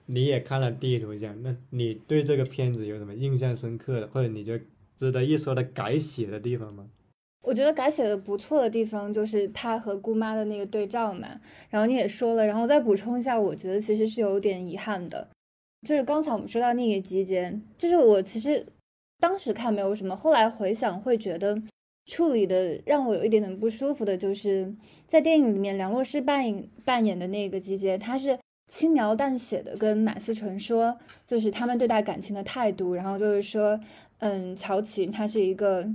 [0.08, 4.64] 你也看了《第一炉香》，那你对这个片子有什么印象深刻的，或者你觉得
[4.96, 6.86] 值得一说的改写的地方吗？
[7.42, 11.26] 我觉得改写的不错的地方就是他和姑妈的那个对照嘛。
[11.70, 15.28] 然后你也说了，然后再补充一下，我觉得其实是有点遗憾的，
[15.82, 18.64] 就是刚才我们说到那个集结，就是我其实
[19.18, 21.60] 当时看没有什么，后来回想会觉得
[22.06, 24.74] 处理的让我有一点点不舒服的，就是
[25.08, 28.38] 在电影里面梁洛施扮演扮演的那个集结，他是。
[28.68, 33.78] 轻描淡写的跟马思纯说，就是他们对待感情的态度，然后就是说，
[34.18, 35.88] 嗯，乔琪他是一个，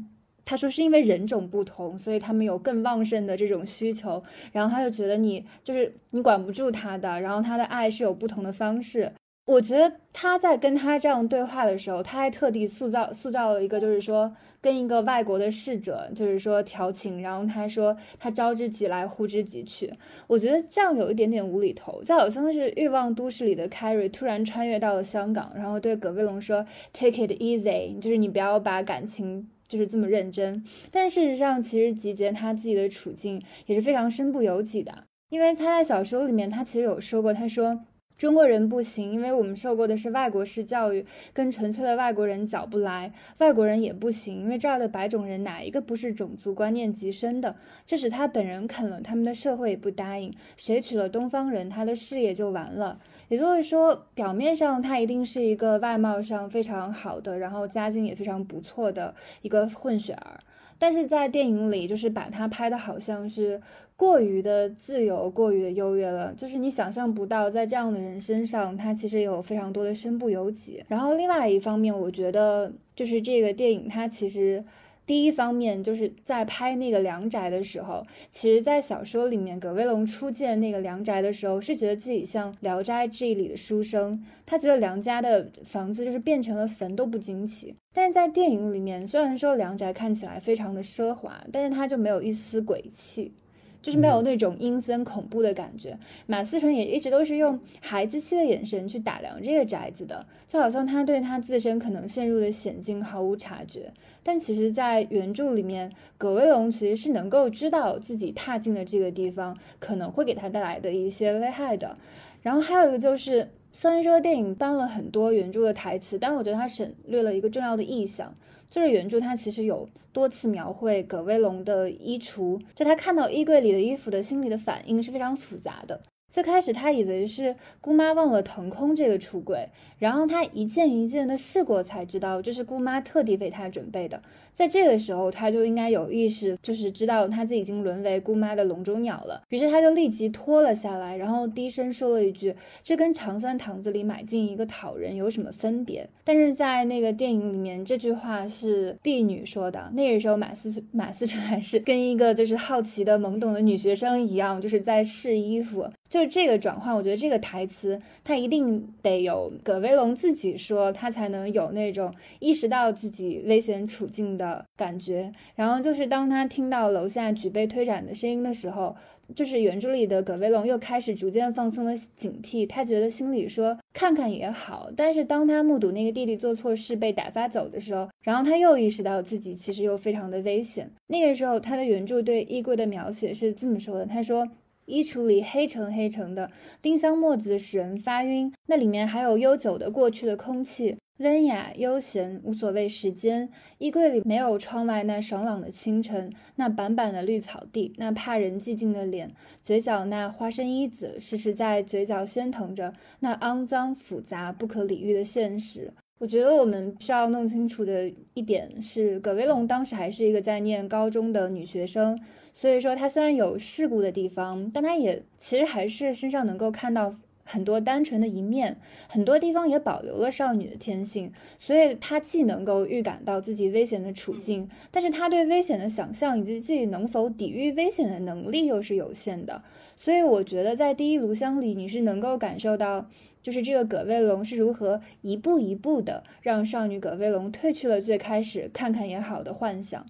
[0.45, 9.11] 他说是因为人种不同，所以他们有更旺盛的这种需求，然后他就觉得你就是你管不住他的，然后他的爱是有不同的方式。
[9.45, 19.91] 我觉得他在跟他这样对话的时候，他还特地塑造塑造了一个，就是说跟一个外国的侍者，就是说调情，然后他说他招之即来，呼之即去。
[20.27, 30.63] 我觉得这样有一点点无厘头，就好像是《欲望都市》里的 Carrie 突然穿越到了香港，然后对葛威龙说 “Take it easy”，就是你不要把感情就是这么认真。
[30.91, 37.81] 但事实上，其实吉杰他自己的处境也是非常身不由己的，因为他在小说里面，他其实有说过，他说。
[38.21, 41.03] 中国人不行，因为我们受过的是外国式教育，
[41.33, 43.11] 跟纯粹的外国人搅不来。
[43.39, 47.55] 外国人也不行，因为这儿的白种人哪一个不是种族观念极深的？
[47.83, 50.31] 这使他本人啃了，他们的社会也不答应。
[50.55, 52.99] 谁娶了东方人，他的事业就完了。
[53.27, 60.39] 也就是说，表面上他一定是一个外貌上非常好的，然后家境也非常不错的一个混血儿。
[60.81, 63.61] 但是在电影里，就是把他拍的好像是
[63.95, 70.83] 过于的自由、过于的优越了，就是你想象不到，在这样的人身上，他其实有非常多的身不由己。
[70.87, 74.63] 然后另外一方面，我觉得就是这个电影，它其实。
[75.05, 87.75] 第一方面就是在拍那个梁宅的时候，其实，在小说里面，葛威龙初见那个梁宅的时候，是觉得自己像《聊斋志异》里的书生，他觉得梁家的房子就是变成了坟都不惊奇。
[87.93, 93.33] 但是在电影里面，虽然说梁宅看起来非常的奢华，但是他就没有一丝鬼气。
[93.81, 95.97] 就是没有那种阴森恐怖的感觉。
[96.27, 103.91] 马思纯也一直都是用孩子气的眼神去打量这个宅子的，就好像他对他自身可能陷入的险境毫无察觉。
[104.23, 111.97] 但其实，在原著里面，葛威龙其实是能够知道自己踏进了这个地方可能会给他带来的一些危害的。
[112.41, 113.49] 然后还有一个就是。
[113.73, 118.35] 虽然说电影搬了很多原著的台词，但我觉得它省略了一个重要的意象，
[118.71, 126.01] 就是原著它其实有多次描绘葛威龙的衣橱，就他看到衣柜里的衣服的心理的反应是非常复杂的。
[126.31, 129.67] 最开始他以为是姑妈忘了腾空这个橱柜，
[129.99, 134.23] 然后他一件一件的试过，才知道这是姑妈特地为他准备的。
[134.53, 139.43] 在这个时候，他就应该有意识，就是知道他自己已经沦为姑妈的笼中鸟了。
[139.49, 149.91] 于是他就立即脱了下来，然后低声说了一句：“这跟长三堂子里买进一个讨人有什么分别？”但是在那个电影里面，这句话是婢女说的。
[149.93, 155.89] 那个时候，马思马思纯还是跟一个就是好奇的懵懂的女学生一样，就是在试衣服。
[156.07, 165.31] 就就这个转换，我觉得这个台词他一定得有葛威龙自己说，他才能有那种意识到自己危险处境的感觉。
[165.55, 168.95] 然后就是当他听到楼下举杯推盏的声音的时候，
[169.33, 172.67] 就是原著里的葛威龙又开始逐渐放松了警惕。
[172.67, 180.91] 他觉得心里说看看也好，但是当他目睹那个弟弟做错事被打发走的时候，然后他又意识到自己其实又非常的危险。
[181.07, 184.47] 那个时候他的原著对衣柜的描写是这么说的，他说。
[184.85, 188.53] 衣橱里黑沉黑沉的，丁香墨子使人发晕。
[188.67, 193.49] 那里面还有悠久的过去的空气，温雅悠闲，无所谓时间。
[193.77, 205.93] 衣柜里没有窗外那爽朗的清晨，那板板的绿草地，那怕人寂静的脸，嘴角那花生衣子，时时在嘴角鲜疼着那肮脏复杂不可理喻的现实。
[206.21, 212.21] 我觉得我们需要弄清楚的一点是，葛威龙当时还是一个在念高中的女学生，
[212.53, 217.11] 所以说她虽然有世故的地方，但她也其实还是身上能够看到
[217.43, 229.63] 很多单纯的一面，很多地方也保留了少女的天性，所以她既能够预感到自己危险的处境，但是她对危险的想象以及自己能否抵御危险的能力又是有限的，
[229.97, 233.09] 所以我觉得在第一炉香里，你是能够感受到。
[233.41, 240.05] 就是这个葛威龙是如何一步一步的让少女葛威龙褪去了最开始看看也好的幻想，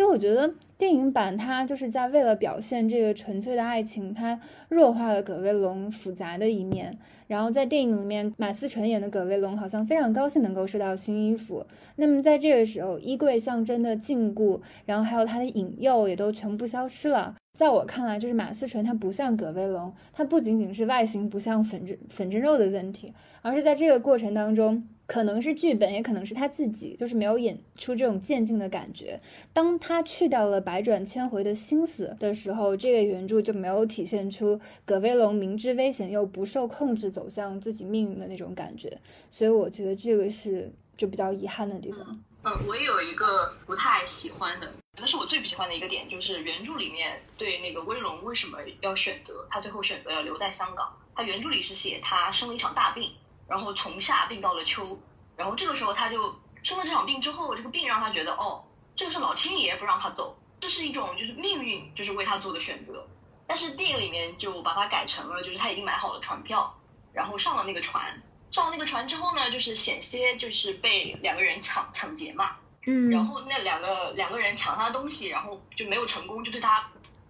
[0.00, 6.98] 所以我觉得电影版它就是在为了表现这个纯粹的爱情，它弱化了葛威龙复杂的一面。
[7.26, 11.66] 然后在电影里面，马思纯演的葛威龙好像非常高兴能够收到新衣服。
[11.96, 17.36] 那么在这个时候，衣柜象征的禁锢，然后还有它的引诱也都全部消失了。
[17.52, 29.20] 在我看来，就是马思纯，他不像葛威龙，他不仅仅是外形不像粉蒸粉蒸肉的问题，而是在这个过程当中，可能是剧本，也可能是他自己，就是没有演出这种渐进的感觉。
[29.52, 39.00] 当他去掉了百转千回的心思的时候，这个原著就没有体现出葛威龙明知危险又不受控制走向自己命运的那种感觉。
[39.28, 42.22] 所以我觉得这个是就比较遗憾的地方。
[42.44, 44.72] 嗯，我也有一个不太喜欢的。
[44.96, 50.96] 那是我最不喜欢的一个点，就是原著里面对那个威龙为什么要选择他最后选择要留在香港。
[51.16, 53.10] 他原著里是写他生了一场大病，
[53.50, 54.98] 然后从夏病到了秋，
[55.36, 63.08] 然后这个时候他就生了这场病之后，这个病让他觉得哦，这个是老天爷不让他走，这是一种就是命运就是为他做的选择。
[63.48, 66.78] 但是电影里面就把它改成了，就是他已经买好了船票，
[67.12, 72.56] 然后上了那个船，上了那个船之后呢，就是险些就是被两个人抢抢劫嘛。
[72.86, 76.88] 嗯，然后那两个两个人抢他的东西，然后就没有成功，就对他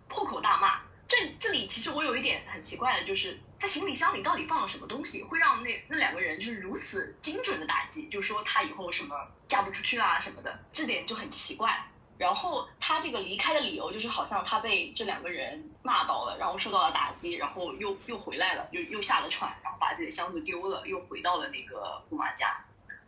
[0.09, 0.83] 破口大骂。
[1.09, 11.87] 这这里其实我有一点很奇怪的，就是他行李箱里到底放了什么东西，会让那那两个人就是如此精准的打击，就说他以后什么嫁不出去啊什么的，这点就很奇怪。
[12.19, 22.65] 然后他这个离开的理由就是好像他被这两个人骂到了，然后受到了打击，然后又又回来了，又又下了船，然后把自己的箱子丢了，又回到了那个姑妈家。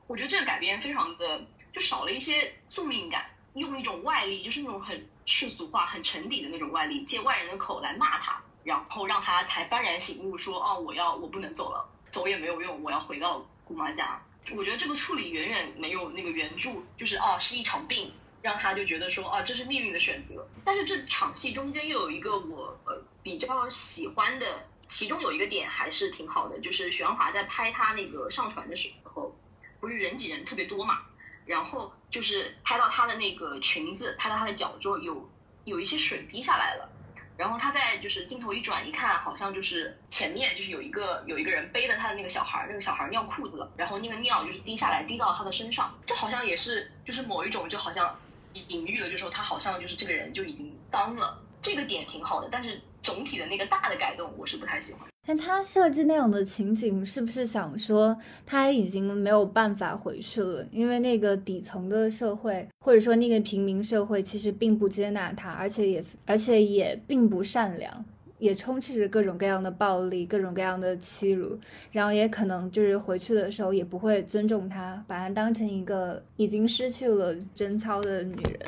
[0.07, 1.43] 我觉得这个改编非常的。
[1.73, 14.23] 就少了一些宿命感，用一种外力，就是那种很世俗化、很沉底的那种外力，借外人的口来骂他，然后让他才幡然醒悟，说哦，我要我不能走了，走也没有用，我要回到姑妈家。
[14.57, 20.49] 我觉得这个处理远远没有那个原著，就是哦是一场病，让他就觉得说哦这是命运的选择。
[20.65, 29.35] 但是这场戏中间又有一个我呃比较喜欢的，其中有一个点还是挺好的，就是许鞍华在拍他那个上船的时候，
[29.81, 31.03] 不是人挤人特别多嘛。
[31.45, 35.29] 然后就是拍到他的那个裙子，拍到他的脚后有
[35.65, 36.89] 有一些水滴下来了，
[37.37, 48.19] 然后他在就是镜头一转一看，好像就是前面就是有一个有一个人背着他的那个小孩，那个小孩尿裤子了，然后那个尿就是滴下来滴到他的身上，这好像也是就是某一种就好像
[48.53, 55.03] 隐喻了，就说他好像就是这个人就已经脏了，这个点挺好的，但是总体的那个大的改动我是不太喜欢。
[55.25, 60.67] 但他设置那样的情景，是不是想说他已经没有办法回去了？
[60.73, 68.05] 因为那个底层的社会，或者说那个平民社会，其实并不接纳他，而且也而且也并不善良。
[68.39, 71.57] 也充斥着各种各样的暴力、各种各样的欺辱，
[71.93, 78.59] 然后也可能就是回去的时候也不会尊重她，把她当成一个已经失去了贞操的女人。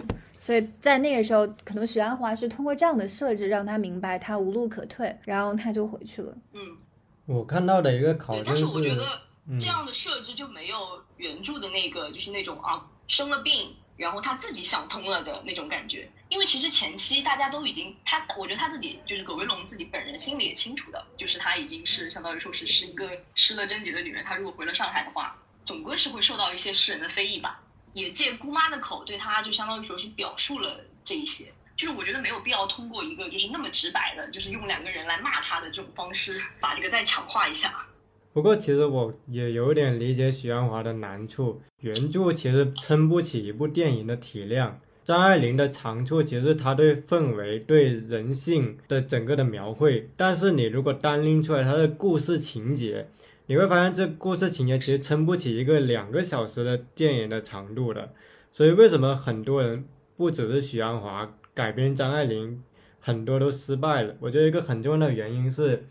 [0.44, 6.36] 所以在那个时候，可能许鞍华是通过这样的设置让他明白他无路可退，然后他就回去了。
[6.52, 6.60] 嗯，
[7.24, 9.06] 我看到的一个考对，证但是我觉得
[9.48, 16.10] 嗯这样的设置就没有原著的那个，就是那种啊生了病，然后他自己想通了的那种感觉。
[16.28, 27.62] 因为其实前期大家都已经，他我觉得他自己就是葛威龙自己本人心里也清楚的，就是他已经是相当于说是是一个失了贞洁的女人，她如果回了上海的话，总归是会受到一些世人的非议吧。
[27.94, 31.46] 也借姑妈的口对他就相当于说是表述了这一些。
[31.76, 37.74] 就是我觉得没有必要通过一个就是那么直白的，就是用两个人来骂他的这种方式，把这个再强化一下。
[38.32, 44.80] 不过其实我也有点理解许鞍华的难处，原著其实撑不起一部电影的体量。
[45.04, 53.08] 张爱玲的长处其实她对氛围、对人性的整个的描绘，但是你如果单拎出来她的故事情节，
[53.46, 58.12] 你会发现这故事情节其实撑不起一个两个小时的电影的长度的。
[58.50, 59.84] 所以为什么很多人
[60.16, 62.62] 不只是许鞍华改编张爱玲，
[63.00, 64.14] 很多都失败了？
[64.20, 65.84] 我觉得一个很重要的原因是。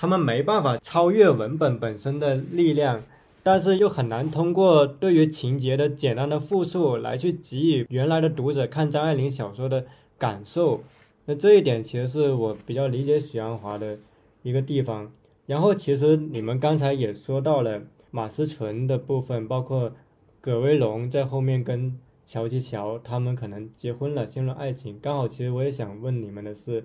[0.00, 3.02] 他们没办法超越文本本身的力量，
[3.42, 9.86] 但是又很难通过对于情节的简单的复述来去给予原来的读者看张爱玲小说的
[10.16, 10.84] 感受。
[11.24, 13.98] 那这一点其实是我比较理解许鞍华的
[14.44, 15.10] 一个地方。
[15.48, 17.82] 然后其实你们刚才也说到了
[18.12, 19.92] 马思纯的部分，包括
[20.40, 25.00] 葛威龙在后面跟乔琪乔他们可能结婚了，陷入爱情。
[25.00, 26.84] 刚好其实我也想问你们的是，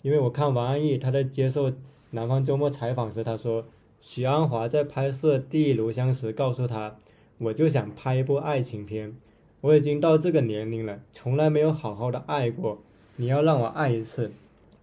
[0.00, 1.72] 因为我看王安忆他在接受。
[2.10, 3.66] 南方周末采访时，他说，
[4.00, 6.94] 许鞍华在拍摄《第一炉香》时告诉他
[7.38, 9.16] ：“我就想拍一部爱情片，
[9.60, 12.78] 我已经到这个年龄了，从来没有好好的爱过，
[13.16, 14.30] 你要让我爱一次。”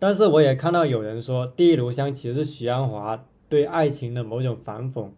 [0.01, 5.11] 但是我也看到有人说，《第一炉香》其实是许鞍华对爱情的某种反讽。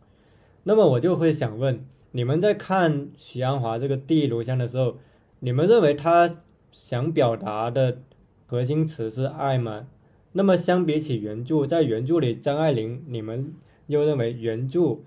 [0.64, 4.98] 那么我就会想问，你们在看许鞍华这个《第一炉香》的时候，
[5.40, 6.36] 你们认为他
[6.74, 8.00] 想表达的
[8.46, 9.88] 核心词是爱吗？
[10.34, 13.54] 那么相比起原著，在原著里，张爱玲，你们
[13.88, 14.98] 又认为原著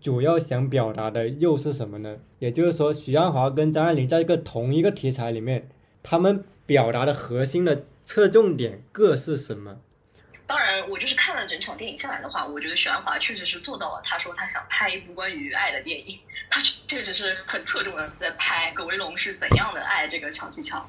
[0.00, 2.16] 主要想表达的又是什么呢？
[2.40, 5.68] 也就是说，许鞍华跟张爱玲在一个同一个题材里面，
[6.02, 9.80] 他们表达的核心的侧重点各是什么？
[10.44, 14.02] 当然，我就是看了整场电影下来的话，我觉得许鞍华确实是做到了。
[14.04, 16.18] 他说他想拍一部关于爱的电影，
[16.50, 20.84] 他确实是很侧重的在拍葛威龙是怎样的爱这个乔琪乔。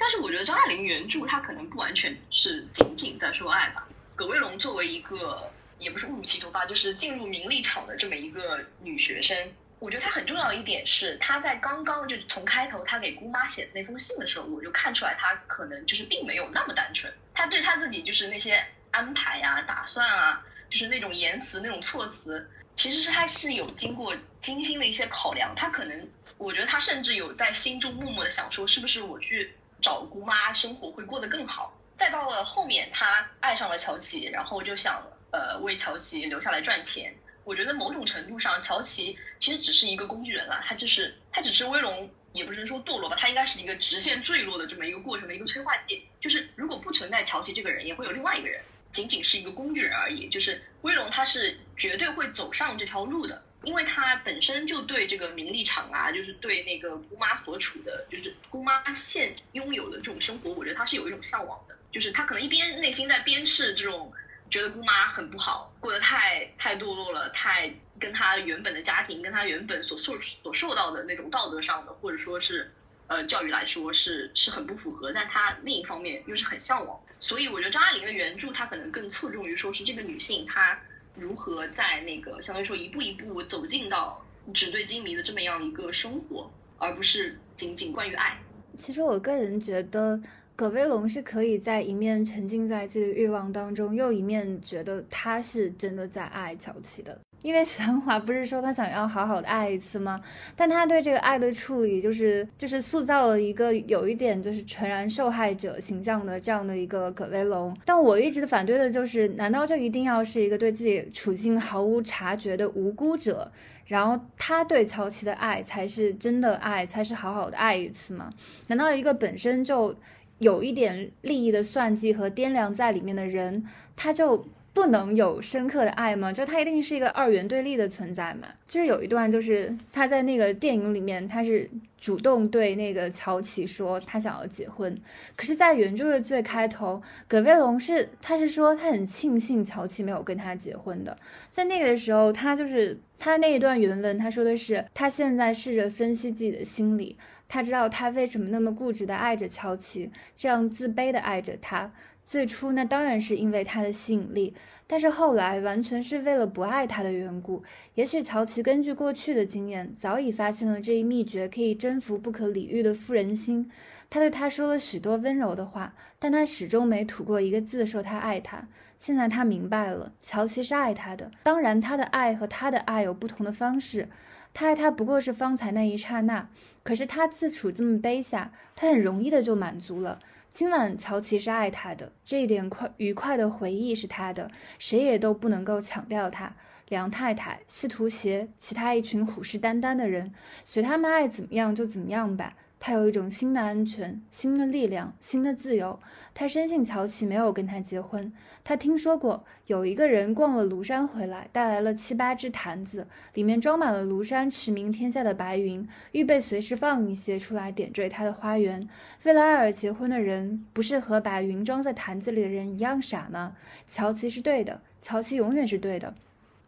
[0.00, 3.86] 但是我觉得张爱玲原著她可能不完全是仅仅在说爱吧。
[4.16, 5.48] 葛威龙作为一个
[5.78, 9.38] 也不是误入歧途吧，就是进入名利场的这么一个女学生，
[9.84, 17.12] 我觉得她很重要的一点是她在刚刚就是从开头她给姑妈写的那封信的时候，我就看出来她可能就是并没有那么单纯。
[17.34, 25.54] 她对她自己就是那些安排啊、打算啊，就是那种言辞、那种措辞，其实是她是有经过精心的一些考量。
[25.54, 26.08] 她可能
[26.38, 29.54] 我觉得她甚至有在心中默默的想说，是不是我去。
[29.82, 31.78] 找姑妈生活会过得更好。
[31.98, 37.14] 再到了后面，他爱上了乔琪，然后就想呃为乔琪留下来赚钱。
[37.44, 46.02] 我觉得某种程度上，乔琪其实只是一个工具人啦，他就是他只是威龙，也不是说堕落吧，他应该是一个直线坠落的这么一个过程的一个催化剂。
[46.20, 50.28] 就是如果不存在乔琪这个人，也会有另外一个人，仅仅是一个工具人而已。
[50.28, 53.42] 就是威龙他是绝对会走上这条路的。
[53.64, 61.74] 因为他本身就对这个名利场啊，就是对那个姑妈所处的，就是姑妈现拥有的这种生活，我觉得他是有一种向往的。
[61.90, 64.12] 就是他可能一边内心在鞭笞这种，
[64.54, 72.72] 觉得姑妈很不好，过得太太堕落了，太跟她原本的家庭，跟她原本所受所受到的那种道德上的，或者说是
[73.08, 75.12] 呃教育来说是是很不符合。
[75.12, 80.78] 但她另一方面又是很向往，所以我觉得张爱玲的原著她可能更侧重于说是这个女性她。
[81.16, 86.48] 如何在那个相当于说一步一步走进到纸醉金迷的这么样一个生活，
[86.78, 88.40] 而不是仅仅关于爱。
[88.78, 90.20] 其实我个人觉得，
[90.56, 97.18] 葛威龙是可以在一面沉浸在自己的欲望当中，又一面觉得他是真的在爱乔琪的。
[97.42, 100.18] 因为许鞍华不是说他想要好好的爱一次吗？
[100.56, 107.76] 但他对这个爱的处理，就是就是塑造了一个有一点就是纯然受害者形象的这样的一个葛威龙。
[107.84, 113.52] 但我一直反对的就是，难道就一定要是一个对自己处境毫无察觉的无辜者，
[113.84, 118.30] 然后他对乔琪的爱才是真的爱，才是好好的爱一次吗？
[118.68, 119.94] 难道一个本身就
[120.38, 123.64] 有一点利益的算计和掂量在里面的人，
[123.94, 124.46] 他就？
[124.74, 126.32] 不能有深刻的爱吗？
[126.32, 128.48] 就他一定是一个二元对立的存在嘛？
[128.66, 131.70] 就是有一段，就是他在那个电影里面，他是
[132.00, 134.92] 主动对那个乔琪说他想要结婚，
[135.36, 141.16] 可是，在原著的最开头，葛威龙是他是说他很庆幸乔琪没有跟他结婚的，
[141.52, 147.16] 在那个时候，他就是他那一段原文，他说的是他现在试着分析自己的心理，
[147.48, 151.92] 他知道他为什么那么固执的爱着乔琪，这样自卑的爱着他。
[152.24, 154.54] 最初那当然是因为他的吸引力，
[154.86, 157.62] 但是后来完全是为了不爱他的缘故。
[157.94, 163.70] 也许乔琪根据过去的经验，早已发现了这一秘诀，可以征服不可理喻的妇人心。
[164.14, 168.68] 他对他说了许多温柔的话，但他始终没吐过一个字说他爱他。
[168.96, 171.32] 现在他明白了，乔琪是爱他的。
[171.42, 174.08] 当然，他的爱和他的爱有不同的方式。
[174.52, 176.48] 他爱他不过是方才那一刹那，
[176.84, 180.20] 可是他自处这么卑下，他很容易的就满足了。
[180.52, 184.48] 今晚乔琪是爱他的，这一点快愉快的回忆是他的，
[184.78, 186.54] 谁也都不能够抢掉他。
[186.88, 190.32] 梁太太、司徒协，其他一群虎视眈眈的人，
[190.64, 192.54] 随他们爱怎么样就怎么样吧。
[192.80, 195.98] 他有一种新的安全、新的力量、新的自由。
[196.34, 198.30] 他深信乔琪没有跟他结婚。
[198.62, 208.86] 他听说过有一个人逛了庐山回来，带来了七八只坛子，里面装满了庐山驰名天下的白云，预备随时放一些出来点缀他的花园。
[209.22, 213.56] 为了爱而结婚的人，不是和把云装在坛子里的人一样傻吗？
[213.86, 216.12] 乔琪是对的，乔琪永远是对的。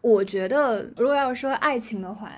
[0.01, 2.33] 我觉得，如果要说爱情的话。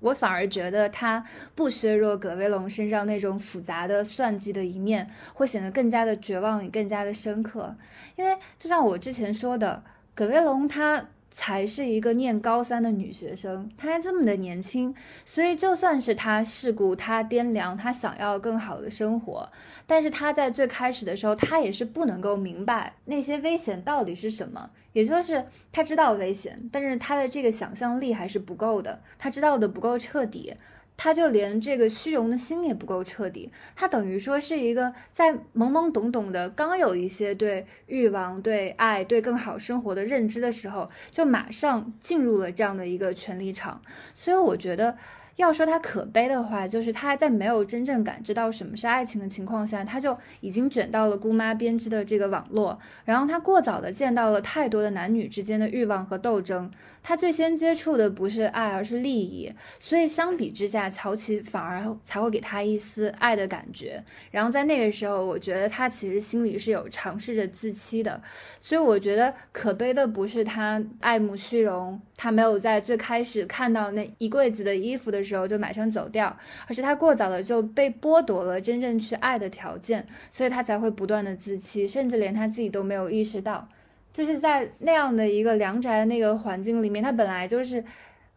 [0.00, 1.24] 我反而觉得他
[1.54, 7.76] 不削弱葛威龙身上那种复杂的算计的一面，会显得更加的绝望也更加的深刻。
[8.16, 9.82] 因为就像我之前说的，
[10.14, 11.06] 葛威龙他。
[11.38, 14.94] 才是一个念高三的女学生，她还这么的年轻，
[15.26, 19.46] 所以就算是她世故，她掂量，她想要更好的生活，
[19.86, 30.54] 但是她在最开始的时候，她也是不能够明白那些危险到底是什么，也就是她知道危险，但是她的这个想象力还是不够的，她知道的不够彻底。
[30.96, 43.82] 他就连这个虚荣的心也不够彻底，他等于说是一个在懵懵懂懂的刚有一些对欲望、对爱、对更好生活的认知的时候，就马上进入了这样的一个权力场，
[44.14, 44.96] 所以我觉得。
[45.36, 56.70] 要说他可悲的话，就是他在没有真正感知到什么是爱情的情况下，他就已经卷到了姑妈编织的这个网络，然后他过早的见到了太多的男女之间的欲望和斗争。
[57.02, 64.02] 他最先接触的不是爱，而是利益，所以相比之下，乔琪反而才会给他一丝爱的感觉。
[64.30, 68.22] 然后在那个时候，我觉得他其实心里是有尝试着自欺的。
[68.58, 75.25] 所以我觉得可悲的不是他爱慕虚荣，他没有在最开始看到那一柜子的衣服的。
[75.26, 76.34] 时候就马上走掉，
[76.68, 83.68] 而是他过早的就被剥夺了真正去爱的条件，所以他才会不断的自欺，甚至连他自己都没有意识到，
[84.12, 87.84] 就是在那样的一个良宅的那个环境里面，他本来就是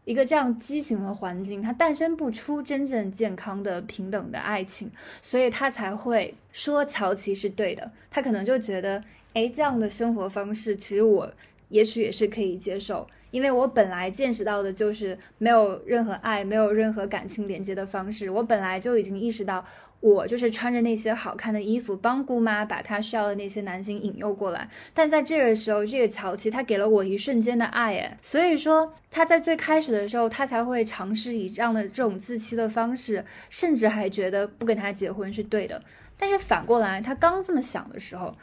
[0.06, 4.90] 一个这样畸形的环境，他诞生不出真正健康的平等的爱情，
[5.22, 11.32] 所以他才会说乔琪是对的，他可能就觉得，哎，这样的生活方式其实我
[11.70, 13.08] 也许也是可以接受。
[13.32, 18.28] 因为我本来见识到的就是没有任何爱、没有任何感情连接的方式。
[18.28, 19.64] 我本来就已经意识到，
[20.00, 24.68] 我就是穿着那些好看的衣服，帮姑妈把她需要的那些男性引诱过来。
[24.96, 35.80] 但在这个时候，这个乔琪他给了我一瞬间的爱，哎，所以说他在最开始的时候，他才会尝试以这样的这种自欺的方式，甚至还觉得不跟他结婚是对的。
[36.18, 38.36] 但是反过来，他刚这么想的时候。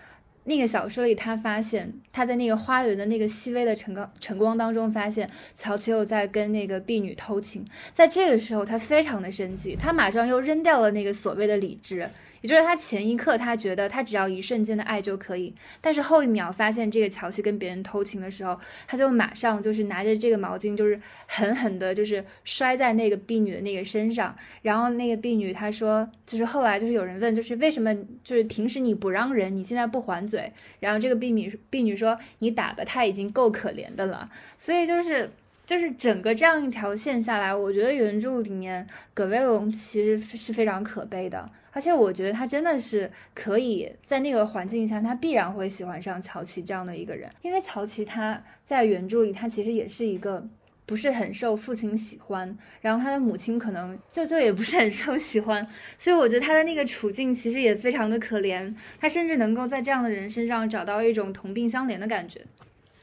[0.49, 7.65] 那个小说里，他发现他在那个花园的那个细微的晨光晨光当中，发现乔琪又在跟那个婢女偷情。
[7.93, 12.09] 在这个时候，他非常的生气，他马上又扔掉了那个所谓的理智，
[12.47, 24.35] 就是他前一刻他觉得他只要一瞬间的爱就可以，但是后一秒发现这个乔西跟别人偷情的时候，他就马上就是拿着这个毛巾，就是狠狠的，就是摔在那个婢女的那个身上。
[24.63, 30.53] 然后那个婢女她说，就是后来就是有人问，就是为什么就是平时你不让人，你现在不还嘴？
[30.81, 35.31] 然后这个婢女婢女说：“你打的他已经够可怜的了。”所以就是
[35.67, 50.49] 就是整个这样一条线下来，我觉得原著里面葛威龙其实是非常可悲的，而且我觉得他真的是可以在那个环境下，他必然会喜欢上乔琪这样的一个人，因为乔琪他在原著里他其实也是一个。
[50.89, 55.67] 不是很受父亲喜欢，然后他的母亲可能舅舅也不是很受喜欢，
[55.99, 58.73] 所以我觉得他的那个处境其实也非常的可怜。
[59.01, 62.41] 他甚至能够在这样的人身上找到一种同病相怜的感觉。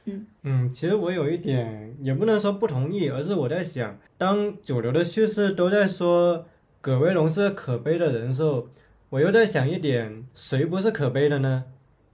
[0.06, 0.26] 嗯。
[0.44, 6.46] 嗯，其实我有一点也不能说不同意，而是我在想，当主流的叙事都在说
[6.82, 8.68] 葛威龙是可悲的人时候，
[9.10, 11.66] 我又在想一点，谁不是可悲的呢？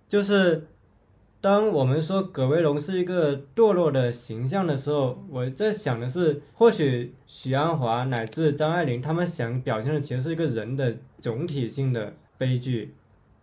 [0.07, 0.67] 就是
[1.41, 12.93] 当我们说葛威龙是一个堕落的形象的时候，我在想的是，或许许鞍华乃至张爱玲他们想表现的其实是一个人的总体性的悲剧，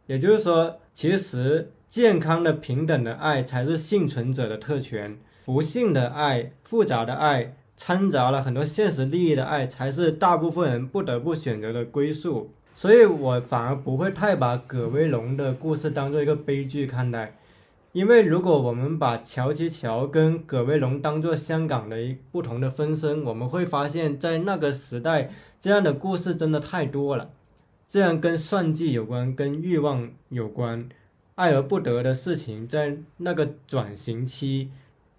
[0.07, 12.51] 也就是说，其实健康的平等的爱才是幸存者的特权，不幸的爱、复杂的爱、掺杂了很多现实利益的爱才是大部分人不得不选择的归宿。
[12.75, 17.37] 所以我反而不会太把葛威龙的故事当做一个悲剧看待。
[17.93, 25.31] 因为如果我们把乔其乔跟葛威龙当做香港的一不同的分身，我们会发现，在那个时代，
[25.63, 27.31] 这样的故事真的太多了。
[27.89, 30.87] 这样跟算计有关，跟欲望有关，
[31.37, 34.71] 爱而不得的事情，在那个转型期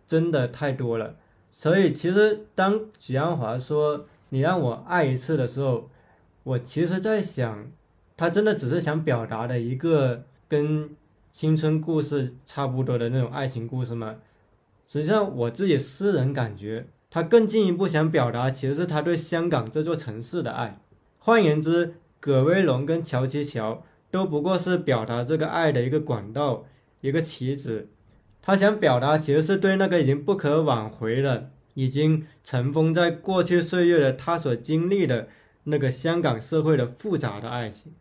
[0.06, 1.16] 真的太多了。
[1.50, 5.90] 所以，其实当许鞍华说“你让我爱一次”的时候，
[6.44, 7.72] 我其实在想，
[8.16, 10.90] 他真的只是想表达的一个跟。
[11.30, 14.16] 青春故事差不多的那种爱情故事吗？
[14.88, 20.80] 实际上，我自己私人感觉，他更进一步想表达，其实是他对香港这座城市的爱。
[21.20, 26.66] 换言之，葛威龙跟乔其乔都不过是表达这个爱的一个管道，
[27.02, 27.90] 一个棋子。
[28.42, 35.28] 他想表达，其实是对那个已经不可挽回了、已经尘封在过去岁月的他所经历的
[35.66, 37.92] 那个香港社会的复杂的爱情。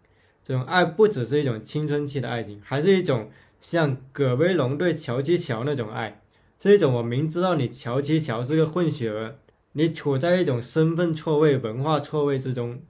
[0.45, 3.29] 这种爱不只是一种青春期的爱情，还是一种
[3.61, 6.23] 像葛威龙对乔七乔那种爱，
[6.61, 9.35] 是一种我明知道你乔七乔是个混血儿，
[9.73, 12.81] 你处在一种身份错位、文化错位之中，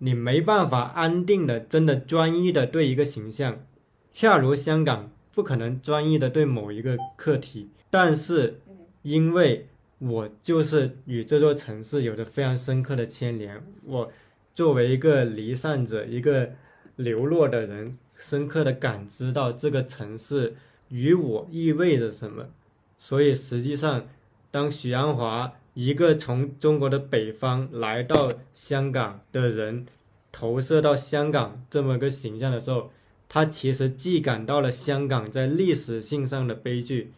[0.00, 3.64] 你没办法安定的、真的专一的对一个形象，
[4.10, 8.60] 恰如香港不可能专一的对某一个课题，但是
[9.02, 14.12] 因为我就是与这座城市有着非常深刻的牵连，我
[14.54, 16.50] 作为一个离散者，一个。
[16.96, 20.54] 流落的人深刻的感知到这个城市
[20.90, 22.50] 与我意味着什么，
[22.98, 24.06] 所以实际上，
[24.50, 29.86] 当许鞍华一个从中国的北方来到香港的人
[30.32, 32.90] 投射到香港这么个形象的时候，
[33.28, 37.12] 他其实既感到了香港在历史性上的悲剧，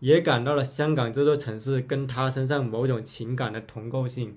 [0.00, 4.36] 也感到了香港这座城市跟他身上某种情感的同构性。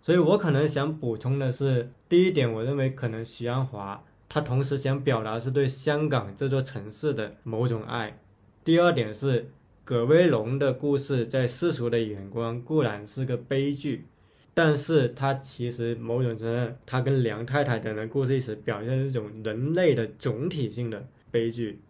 [0.00, 4.04] 所以我可能想补充的是，第一点，我认为可能许鞍华。
[4.28, 8.20] 他同时想表达是对香港这座城市的某种爱。
[8.62, 9.50] 第二点是，
[9.88, 14.04] 葛威龙的故事在世俗的眼光固然是个悲剧，
[14.52, 21.80] 但是他其实某种程度，他跟梁太太等人故事一起表现一种人类的总体性的悲剧，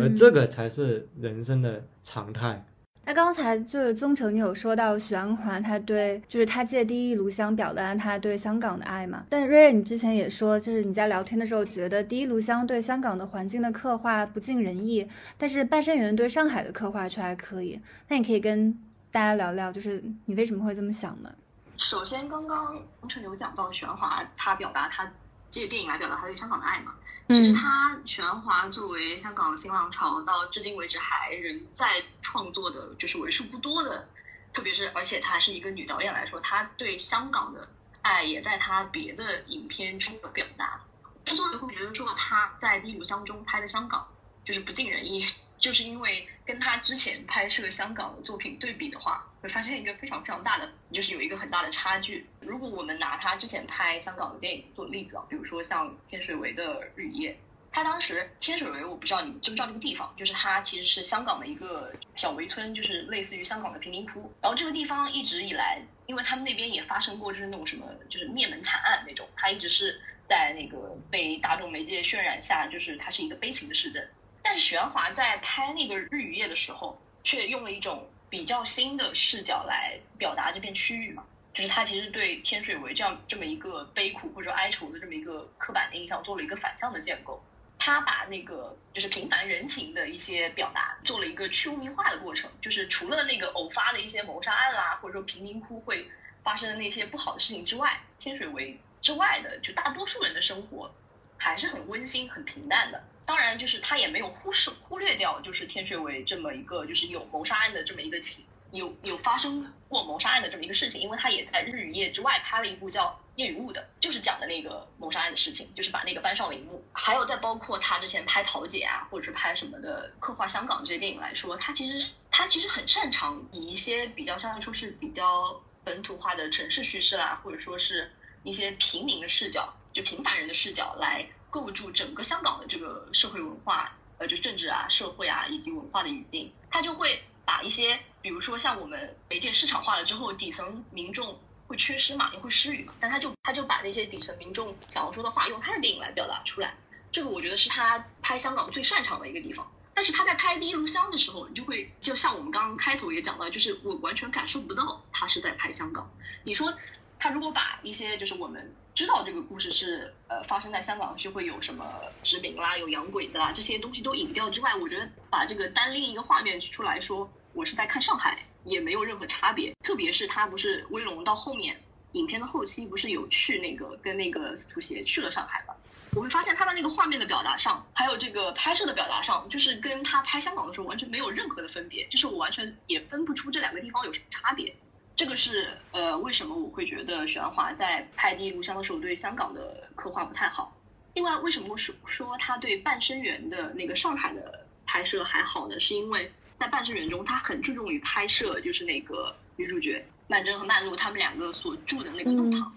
[0.00, 2.64] 而这个才是人生的常态。
[3.08, 9.24] 那刚才就是宗成，你有说到许鞍华，他对就是他借第一炉香表达他对香港的爱嘛？
[9.30, 17.80] 但瑞瑞，你之前也说，就是你在聊天的时候觉得第一炉香对香港的环境的刻画不尽人意，但是半生缘对上海的刻画却还可以。
[18.08, 18.76] 那你可以跟
[19.12, 21.30] 大家聊聊，就是你为什么会这么想呢？
[21.78, 25.08] 首先，刚刚宗成有讲到许鞍华，他表达他
[25.56, 26.94] 借电影来表达他对香港的爱嘛？
[27.28, 34.08] 其实他全华作为香港新浪潮到至今为止还仍在创作的，就是为数不多的，
[34.52, 37.68] 特别是而且她还是一个女导演来说，她对香港的
[38.02, 40.82] 爱也在她别的影片中的表达。
[41.24, 44.06] 之所以会觉得说她在《第五香》中拍的香港
[44.44, 45.26] 就是不尽人意，
[45.66, 52.24] 就是因为跟他之前拍摄香港的作品对比的话，会发现一个非常非常大的，就是有一个很大的差距。
[52.40, 57.32] 如果我们拿他之前拍香港的电影做例子啊，比如说像天水围的《日夜》。
[57.72, 64.32] 他当时天水围，我不知道你知不知道这个地方，就是它其实是香港的一个小围村，就是类似于香港的贫民窟。
[64.40, 74.08] 然后这个地方一直以来，因为他们那边也发生过就是那种什么就是灭门惨案那种，它一直是在那个被大众媒介渲染下，就是它是一个悲情的市镇。
[74.46, 87.42] 但是许鞍华在拍那个日与夜的时候，却用了一种比较新的视角来表达这片区域嘛，就是他其实对天水围这样这么一个悲苦或者哀愁的这么一个刻板的印象做了一个反向的建构。
[87.76, 96.08] 他把那个就是平凡人情的一些表达做了一个去污名化的过程，就是除了那个偶发的一些谋杀案啦，或者说贫民窟会
[96.44, 100.94] 发生的那些不好的事情之外，天水围之外的就大多数人的生活
[101.36, 103.02] 还是很温馨、很平淡的。
[103.26, 108.46] 当然，就是他也没有忽视忽略掉，就是天水围这么一个就是有谋杀案的这么一个情。
[108.72, 113.06] 有有发生过谋杀案的这么一个事情，因为他也在日与夜之外拍了一部叫
[113.36, 116.84] 《夜与雾》的，就是讲的那个谋杀案的事情，就是把那个搬上了荧幕。
[116.92, 128.12] 还有再包括他之前拍《桃姐》啊，或者是拍什么的刻画香港这些电影来说，他其实他其实很擅长以一些比较相对来说是比较本土化的城市叙事啦，或者说是
[128.42, 131.24] 一些平民的视角，就平凡人的视角来
[131.56, 146.74] 构筑整个香港的这个社会文化呃，就政治啊、社会啊以及文化的语境，他就会把一些，比如说像我们媒介市场化了之后，底层民众会缺失嘛，也会失语嘛，但他就他就把那些底层民众想要说的话，用他的电影来表达出来，
[147.10, 149.70] 这个我觉得是他拍香港最擅长的一个地方。
[149.94, 156.10] 但是他在拍《第一炉香》的时候，你就会就像我们刚刚开头也讲到，就是我完全感受不到他是在拍香港。
[156.44, 156.74] 你说
[157.18, 161.84] 他如果把一些就是我们知道这个故事是呃发生在香港，就会有什么
[162.22, 169.74] 殖民啦、有洋鬼子啦这些东西都隐掉之外，我觉得把这个单拎一个画面出来说我是在看上海，也没有任何差别。
[169.82, 175.74] 特别是他不是威龙到后面影片的后期不是有去那个跟那个司徒协去了上海吗？
[176.12, 184.74] 我会发现他的那个画面的表达上，还有这个拍摄的表达上，就是跟他拍香港的时候完全没有任何的分别，就是我完全也分不出这两个地方有什么差别。
[185.16, 190.76] 这个是呃，为什么我会觉得许鞍华在拍《第一炉香》的时候对香港的刻画不太好？
[191.14, 195.80] 另外，为什么说说他对《半生缘》的那个上海的拍摄还好呢？
[195.80, 202.76] 是因为在《半生缘》中，他很注重于拍摄，就是那个女主角曼桢和曼璐他们两个所住的那个弄堂。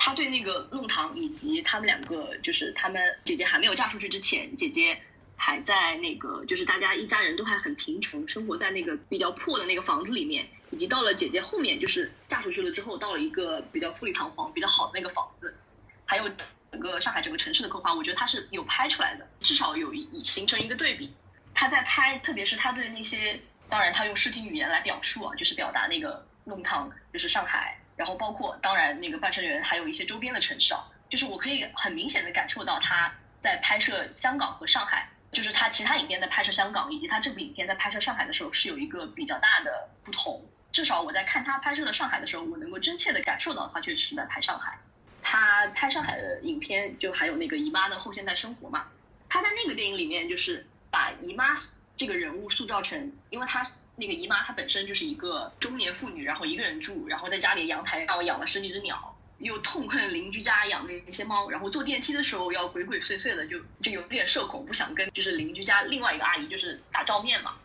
[0.00, 5.00] 他对那个弄堂以及他们两个，就是他们姐姐还没有嫁出去之前，姐姐
[5.36, 15.56] 还在那个，就是大家一家人都还很贫穷，生活在那个比较破的那个房子里面，以及到了姐姐后面，就是嫁出去了之后，到了一个比较富丽堂皇、比较好的那个房子，
[16.04, 16.28] 还有
[16.70, 21.14] 整个上海整个城市的刻画，我觉得他是有拍出来的，至少有一形成一个对比。
[21.54, 27.80] 他在拍，特别是他对那些，当然他用视听语言来表述啊，就是表达那个弄堂，就是上海。
[27.96, 33.12] 然后包括当然那个半生缘，还有一些周边的城市啊，就是我可以很明显的感受到他
[33.42, 40.46] 在拍摄香港和上海，就是他其他影片在拍摄香港，以及他这部影片在拍摄上海的时候是有一个比较大的不同。
[40.72, 44.78] 至少我在看他拍摄的上海的时候，我能够真切的感受到他确实是在拍上海。
[45.22, 48.86] 他拍上海的影片就还有那个姨妈的后现代生活嘛，
[49.28, 51.56] 他在那个电影里面就是把姨妈
[51.96, 53.70] 这个人物塑造成，因为他。
[54.00, 67.56] 那个姨妈她本身就是一个中年妇女，然后一个人住，然后在家里阳台上养了十几只鸟，又痛恨邻居家养的那些猫，然后坐电梯的时候要鬼鬼祟祟的，就就有点社恐，不想跟就是邻居家另外一个阿姨就是打照面嘛。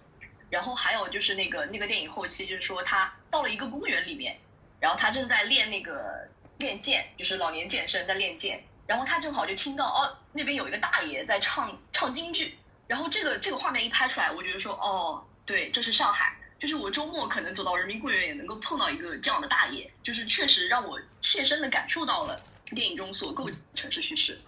[0.53, 4.37] 然后还有就是那个那个电影后期就是说他到了一个公园里面，
[4.79, 6.29] 然后他正在练那个
[6.59, 15.25] 练剑，就是老年健身在练剑，然后他正好就听到哦那边有一个大爷在唱唱京剧，然后这个这个画面一拍出来，我觉得说哦。
[15.45, 24.39] 对，这是上海，就是我周末可能走到人民公园也能够碰到一个这样的大爷，就是确实让我切身的感受到了电影中所构城市叙事。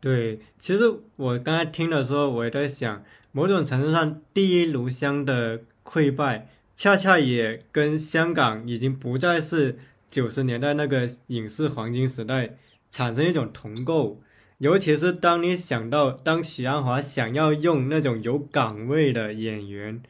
[0.00, 0.84] 对，其实
[1.16, 3.04] 我刚才听的时候，我也在想，
[3.38, 9.78] 某种程度上，第一炉香的溃败，恰恰也跟香港已经不再是
[10.10, 12.56] 九十年代那个影视黄金时代
[12.90, 14.20] 产生一种同构。
[14.58, 20.02] 尤其是当你想到，当许鞍华想要用那种有岗位的演员。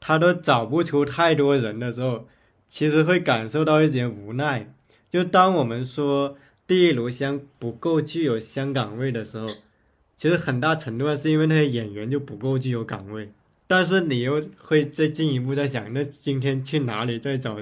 [0.00, 2.26] 他都找不出太多人的时候，
[2.68, 4.74] 其实会感受到一些无奈。
[5.08, 6.30] 就当我们说
[6.66, 9.46] 《第一炉香》不够具有香港味的时候，
[10.16, 13.30] 其实很大程度上是因为那些演员就不够具有岗位。
[13.66, 17.58] 但是你又会再进一步在想，那今天去哪里再找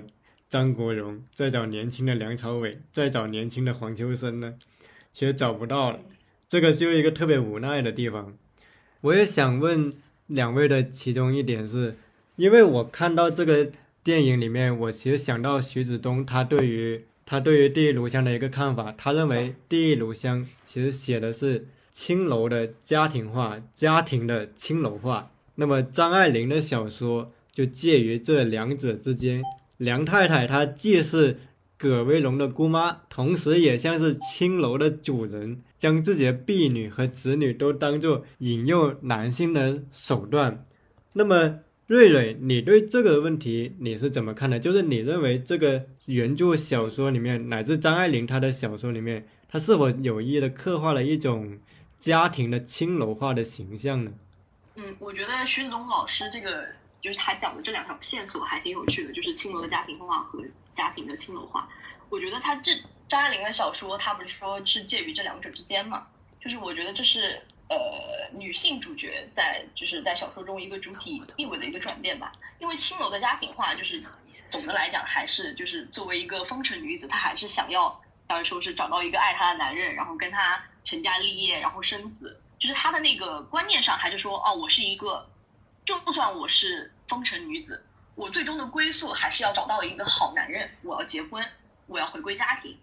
[0.49, 4.55] 张国荣，再找年轻的梁朝伟，再找年轻的黄秋生呢？
[5.13, 6.01] 其实找不到了，
[6.49, 8.35] 这个就一个特别无奈的地方。
[9.03, 9.93] 我也想问
[10.27, 11.97] 两位的其中一点是。
[12.37, 13.71] 因为我看到这个
[14.03, 21.67] 电影里面，我其实想到徐子东他对于他对于《第一炉香》的一个看法，他认为《第一炉香》其实写的是
[22.03, 25.33] 青楼的家庭化，家庭的青楼化。
[25.57, 29.43] 那么张爱玲的小说就介于这两者之间。
[29.77, 31.37] 梁太太她既是
[31.77, 40.65] 葛威龙的姑妈，同时也像是青楼的主人，将自己的婢女和子女都当做引诱男性的手段。
[41.13, 41.59] 那么。
[41.87, 44.61] 瑞瑞，你对这个问题你是怎么看的？
[44.61, 51.59] 就是你认为这个原著小说里面，乃至张爱玲她的小说里面，她是否有意的刻画了一种
[52.01, 54.11] 家庭的青楼化的形象呢？
[54.75, 56.67] 嗯，我觉得徐子东老师这个
[57.01, 60.43] 就是他讲的这两条线索还挺有趣的，就是青楼的家庭化和
[60.75, 61.69] 家庭的青楼化。
[62.09, 62.73] 我觉得他这
[63.07, 66.09] 张爱玲的小说，他不是说是介于这两者之间嘛？
[66.41, 67.41] 就是我觉得这是。
[67.73, 72.33] 呃，女性主角在就是在小说中一个主体地位的一个转变吧。
[72.59, 74.03] 因为青楼的家庭化，就是
[74.51, 82.43] 总的来讲还是就是作为一个风尘女子，她还是想要，当然说是找到一个爱她的男人，然后跟他成家立业，然后生子。
[82.59, 85.28] 就是他的那个观念上，还是说，哦，我是一个，
[85.85, 91.49] 就算我是风尘女子，我最终的归宿还是要找到一个好男人，我要结婚，
[91.87, 92.76] 我要回归家庭。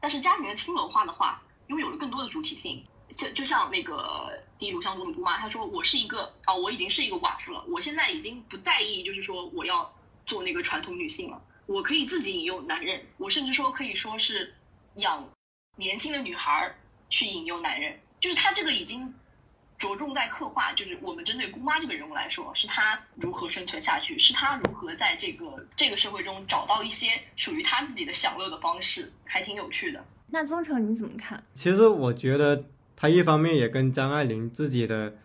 [0.00, 2.84] 但是家庭的轻文化的话，拥有了更多的主体性。
[3.16, 9.94] 就就像那个第一炉香中的姑妈，她说我是一个啊，我已经是一个寡妇了，我现在已经不在意，就是说我要
[10.26, 14.54] 做那个传统女性了，我可以自己引诱男人，我甚至说可以说是
[14.96, 15.28] 养
[15.76, 16.76] 年轻的女孩儿
[17.12, 19.14] 去引诱男人，就是他这个已经。
[19.78, 30.04] 着重在刻画，就是我们针对姑妈这个人物来说，是她如何生存下去，是她如何在这个这个社会中找到一些属于她自己的享乐的方式，还挺有趣的。
[30.28, 31.42] 那宗成你怎么看？
[31.54, 35.16] 其实我觉得他一方面也跟张爱玲自己的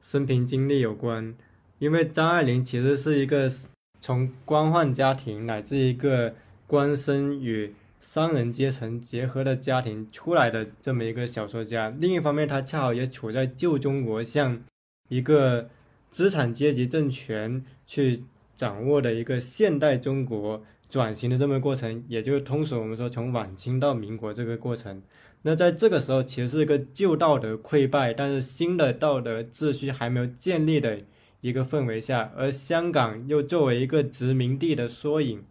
[0.00, 1.34] 生平经历有关，
[1.78, 3.52] 因为张爱玲其实是一个
[4.00, 6.34] 从官宦家庭乃至一个
[6.66, 7.74] 官绅与。
[8.00, 14.64] 商人阶层结合的家庭出来的这么一个小说家，另一方面，他恰好也处在旧中国向
[15.10, 15.68] 一个
[16.10, 18.22] 资产阶级政权去
[18.56, 25.02] 掌握的一个现代中国转型的这么过程，也就是通俗我们说从晚清到民国这个过程。
[25.42, 31.00] 那在这个时候，其实是一个旧道德溃败，但是新的道德秩序还没有建立的
[31.42, 35.44] 一个氛围下，而香港又作为一个殖民地的缩影，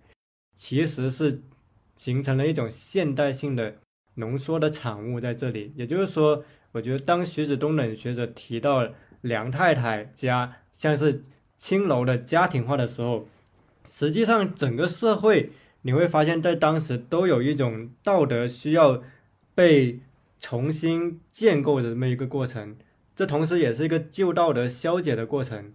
[0.56, 1.44] 其实是。
[2.00, 3.76] 形成了一种现代性的
[4.14, 8.88] 浓缩的产物在这里，也就是说，我觉得当徐子东等学者提到
[9.20, 11.22] 梁太太家像是
[11.58, 13.28] 青楼的家庭化的时候，
[13.86, 19.04] 实际上整个社会你会发现在当时都有一种道德需要
[19.54, 20.00] 被
[20.40, 22.78] 重新建构的这么一个过程，
[23.14, 25.74] 这同时也是一个旧道德消解的过程。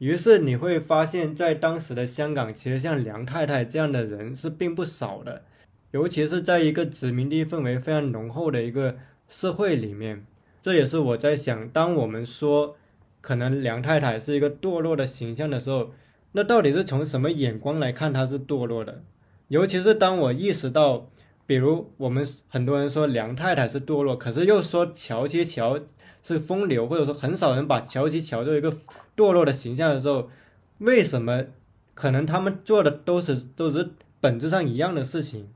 [0.00, 5.44] 于是你会发现在当时的香港，其实像梁太太这样的人是并不少的。
[5.92, 8.96] 尤其是在一个殖民地氛围非常浓厚的一个
[9.28, 10.24] 社会里面，
[10.62, 12.76] 这也是我在想，当我们说
[13.20, 15.90] 可能梁太太是一个堕落的形象的时候，
[16.32, 19.02] 那到底是从什么眼光来看她是堕落的？
[19.48, 21.10] 尤其是当我意识到，
[21.44, 25.80] 比如我们很多人说梁太太是堕落，可是又说乔其乔
[26.22, 28.72] 是风流，或者说很少人把乔其乔作为一个
[29.16, 30.30] 堕落的形象的时候，
[30.78, 31.46] 为什么
[31.94, 35.48] 可能他们做的都是都是本质上一样的事情？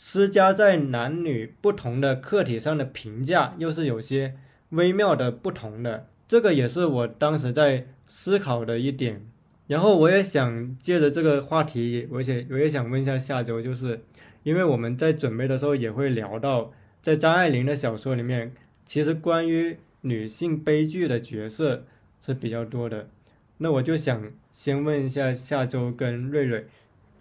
[0.00, 4.36] 施加在男女不同的客体上的评价，又是有些
[4.68, 6.06] 微妙的不同的。
[6.28, 9.26] 这个也是我当时在思考的一点。
[9.66, 14.04] 然后我也想借着这个话题，而且我也想问一下下周，就是
[14.44, 16.72] 因为我们在准备的时候也会聊到，
[17.02, 18.54] 在张爱玲的小说里面，
[18.86, 21.84] 其实关于女性悲剧的角色
[22.24, 23.08] 是比较多的。
[23.56, 26.68] 那我就想先问一下下周跟瑞瑞。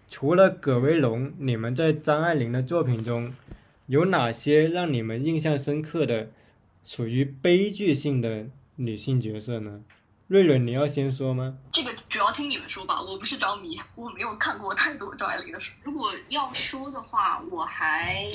[0.10, 3.34] 除了葛薇龙，你们在张爱玲的作品中
[3.88, 6.32] 有哪些让你们印象深刻的
[6.84, 8.48] 属于悲剧性的
[8.78, 9.82] 女性角色呢？
[10.28, 11.58] 瑞瑞，你要先说吗？
[11.72, 15.74] 这个主要听你们说吧，我不是着迷，我没有看过太多张爱玲的书。
[15.84, 18.26] 如果要说的话，我还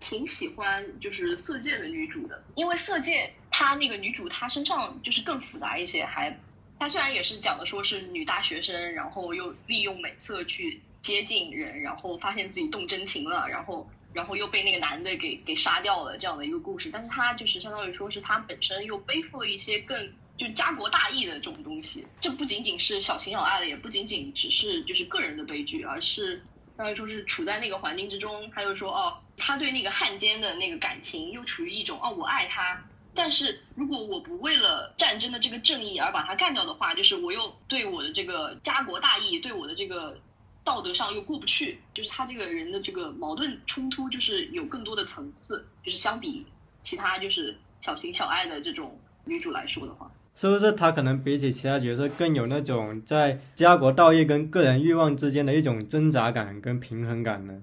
[0.00, 3.12] 挺喜欢就是《色戒》的女主的，因为《色戒》
[3.50, 6.38] 她那个女主她身上就是更复杂一些，还。
[6.80, 26.36] 他虽然也是讲的说是女大学生，然后又利用美色去接近人，然后发现自己动真情了，然后然后又被那个男的给给杀掉了这样的一个故事，但是他就是相当于说是他本身又背负了一些更就家国大义的这种东西，这不仅仅是小情小爱的，也不仅仅只是就是个人的悲剧，而是
[26.78, 32.86] 相当于说是处在那个环境之中，他就说哦，他对那个汉奸的那个感情又处于一种哦我爱他。
[33.12, 40.20] 但是如果我不为了战争的这个正义而把他干掉的话，就是我又对我的这个家国大义，对我的这个
[40.62, 46.46] 道德上又过不去，就是他这个人的这个矛盾冲突，就是有更多的层次，就是相比
[46.82, 57.60] 其他就是小情小爱的这种女主来说的话，是不是他可能比起其他角色更有那种在家国道义跟个人欲望之间的一种挣扎感跟平衡感呢？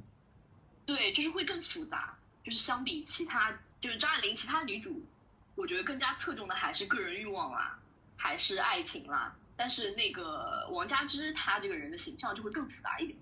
[0.85, 5.01] 对，就是会更复杂，就是相比其他就是张爱玲其他女主。
[5.57, 7.77] 我觉得更加侧重的还是个人欲望啦，
[8.15, 9.35] 还是爱情啦。
[9.55, 13.17] 但是那个王佳芝她这个人的形象就会更复杂一点。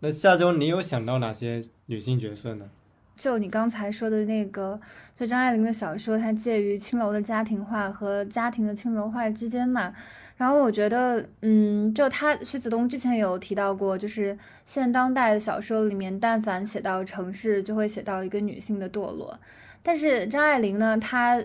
[0.00, 2.68] 那下周你有想到哪些女性角色呢？
[3.16, 4.80] 就你刚才说的那个，
[5.14, 9.94] 就张爱玲的小说，它介于青楼的家庭化和家庭的青楼化之间嘛。
[10.36, 19.38] 然后我觉得，嗯，就他徐子东之前有提到过，就是现当代的小说里面，但凡写到城市，就会写到一个女性的堕落。
[19.84, 21.40] 但是张爱玲呢，她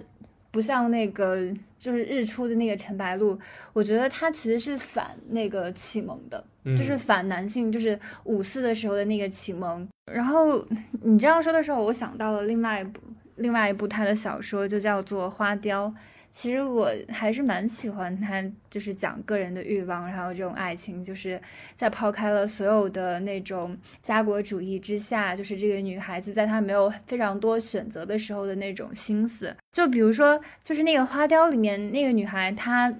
[0.49, 1.37] 不像那个
[1.77, 3.37] 就是日出的那个陈白露，
[3.73, 9.87] 我觉得她其实是反那个启蒙的，就是反男性，就是五四的时候的那个启蒙。
[10.11, 10.65] 然后
[11.03, 13.01] 你这样说的时候，我想到了另外一部
[13.35, 15.87] 另外一部她的小说就叫做《花雕》。
[16.31, 21.41] 其实我还是蛮喜欢他，就是讲个人的欲望，然后这种爱情，就是
[21.75, 29.53] 在抛开了所有的那种家国主义之下，就是这个女孩子在她没有非常多选择的时候的那种心思。
[29.73, 32.93] 就比如说，就是那个花雕里面那个女孩，她。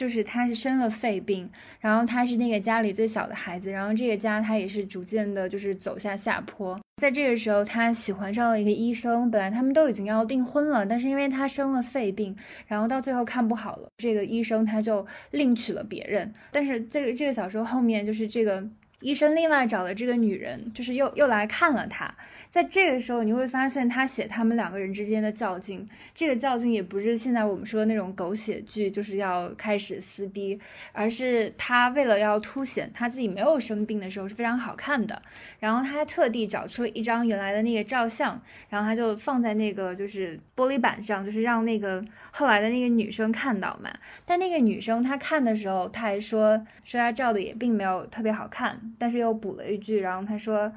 [0.00, 1.46] 就是他是生了肺病，
[1.78, 6.80] 然后他是那个家里最小的孩子，然后这个家他也是逐渐的，就是走下下坡。
[7.02, 12.34] 在这个时候，他喜欢上了一个医生，本来他们都已经要订婚了，但是因为他生了肺病，
[12.66, 16.32] 然后到最后看不好了，这个医生他就另娶了别人。
[16.50, 18.66] 但是这个这个小说后面就是这个
[19.00, 22.14] 医生另外找了这个女人，就是又又来看了他。
[22.50, 30.58] 在这个时候，你会发现他写他们两个人之间的较劲，这个较劲也不是现在我们说的那种狗血剧，就是要开始撕逼，
[30.92, 35.22] 而是他为了要凸显他自己没有生病的时候是非常好看的，
[35.60, 43.90] 然后他还特地找出了一张原来的那个照相，然后他就放在那个就是玻璃板上，就是让那个后来的那个女生看到嘛。
[44.24, 50.72] 但那个女生她看的时候，她还说说她照的也并没有特别好看，但是又补了一句，然后她说。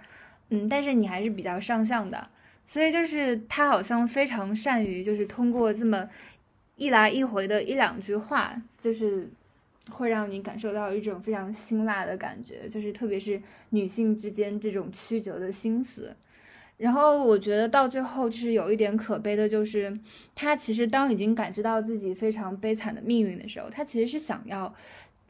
[0.54, 2.30] 嗯，但是你还是比较上相的，
[2.64, 6.08] 所以就是他好像非常善于，就是通过这么
[6.76, 9.28] 一来一回的一两句话，就是
[9.89, 13.41] 会让你感受到一种非常辛辣的感觉，就是特别是
[13.72, 16.16] 女性之间这种曲折的心思。
[16.78, 19.97] 然后我觉得到最后就是有一点可悲的，就是
[20.36, 24.72] 他其实当已经感知到自己非常悲惨的命运的时候，他其实是想要。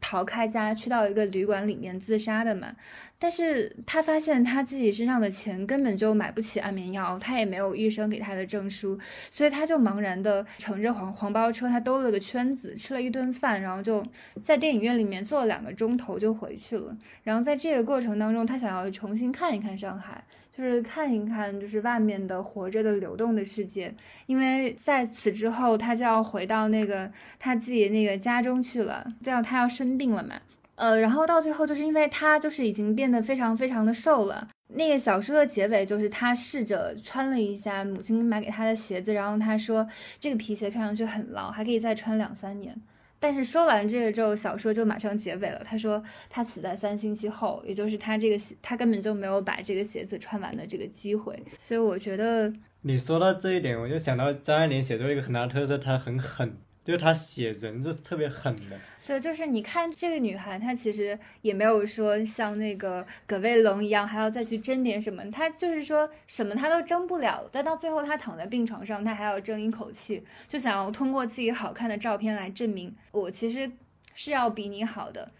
[0.05, 2.75] 逃开家去到一个旅馆里面自杀的嘛，
[3.23, 8.99] 但是他发现他自己身上的钱根本就买不起安眠药，他也没有医生给他的证书，
[9.31, 14.05] 所以他就茫然的乘着黄黄包车，他兜了个圈子，吃了一顿饭，然后就
[14.41, 16.93] 在电影院里面坐了两个钟头就回去了。
[17.23, 20.21] 然后在这个过程当中，他想要重新看一看上海。
[20.55, 23.91] 就是看一看，就是外面的活着的流动的世界，
[24.27, 27.09] 因为在此之后，他就要回到那个
[27.39, 29.03] 他自己那个家中去了。
[29.23, 30.35] 这样他要生病了嘛？
[30.83, 34.49] 呃，然后到最后，就是因为他就是已经变得非常非常的瘦了。
[34.67, 39.87] 那个小说的结尾就是他试着穿了一下母亲买给他的鞋子，然后他说
[40.19, 42.75] 这个皮鞋看上去很牢，还可以再穿两三年。
[43.17, 45.61] 但是说完这个之后，小说就马上结尾了。
[45.63, 51.41] 他说他死在三星期后，也就是他这个，他根本就没有把这个鞋子穿完的这个机会。
[51.57, 56.57] 所以我觉得你说到这一点，我就想到张爱玲写作一个很大的特色，她很狠。
[56.83, 73.71] 就是他写人是特别狠的，对，就是你看这个女孩，她其实也没有说像那个葛卫龙一样还要再去争点什么，她就是说什么她都争不了，但到最后她躺在病床上，她还要争一口气，就想要通过自己好看的照片来证明我其实
[74.13, 75.31] 是要比你好的，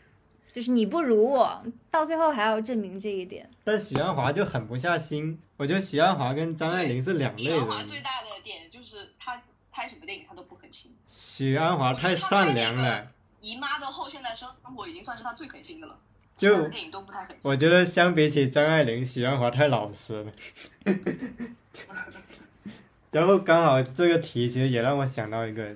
[0.53, 3.49] 就是你不如我，到最后还要证明这一点。
[3.65, 7.53] 但许鞍华就狠不下心，我觉得许鞍华跟张爱玲是两类人。
[7.53, 9.41] 许鞍华最大的点就是他。
[9.74, 10.91] 拍什么电影他都不狠心。
[11.07, 13.07] 许鞍华太善良了。
[13.41, 15.97] 姨妈的后现代生活已经算是他最狠心的了。
[16.36, 17.39] 就电影都不太狠心。
[17.43, 20.32] 我觉得相比起张爱玲，许鞍华太老实了。
[23.11, 25.76] 然后刚好这个题其实也让我想到一个，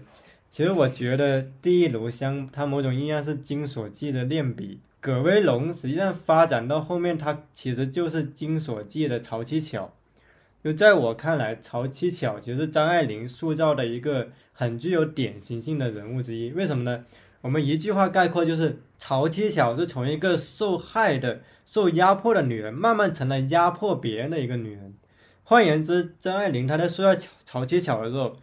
[0.50, 9.94] 其实我觉得《第一炉香》它某种意义上是金锁记的练笔，葛威龙实际上发展到后面，他其实就是金锁记的曹七巧。
[10.64, 16.52] 就在我看来，曹七巧其实张爱玲塑造的一个很具有典型性的人物之一。
[16.52, 17.06] 为什么呢？
[17.42, 24.96] 我们一句话概括就是，曹七巧是从一个受害的、受压迫的女人，慢慢成了压迫别人的一个女人。
[25.44, 28.38] 换言之，张爱玲她在塑造曹曹七巧的时候，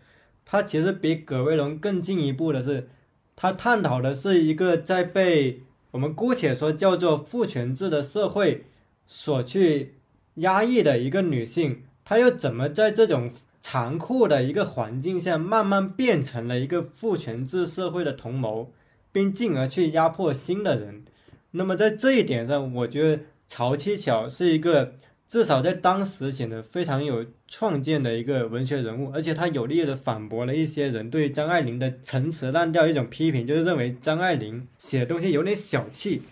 [0.47, 2.89] 她其实比葛薇龙更进一步的是，
[3.35, 8.65] 她探讨的是一个在被我们姑且说叫做父权制的社会
[9.07, 9.97] 所去
[10.37, 11.83] 压抑的一个女性。
[12.05, 13.31] 他又怎么在这种
[13.63, 18.71] 残酷的一个环境下，慢慢变成了一个父权制社会的同谋，
[19.11, 21.05] 并进而去压迫新的人？
[21.53, 24.95] 那么在这一点上，我觉得曹七巧是一个
[25.27, 36.23] 至少在当时显得非常有创建的一个文学人物，而且他有力的反驳了一些人对张爱玲的陈词滥调一种批评，就是认为张爱玲写的东西有点小气。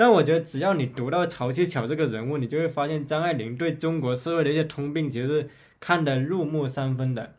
[0.00, 7.34] 但我觉得，只要你读到曹七巧这个人物，你就会发现张爱玲对中国社会的一些通病，其实是看得入木三分的。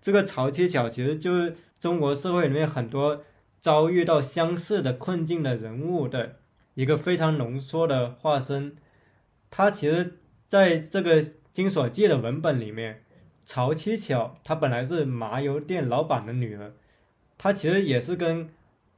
[0.00, 3.24] 这个曹七巧其实就是中国社会里面很多
[3.60, 6.36] 遭遇到相似的困境的人物的
[6.74, 8.76] 一个非常浓缩的化身。
[9.50, 11.20] 他其实在这个
[11.52, 13.02] 《金锁记》的文本里面，
[13.44, 16.74] 曹七巧她本来是麻油店老板的女儿，
[17.36, 18.50] 她其实也是跟。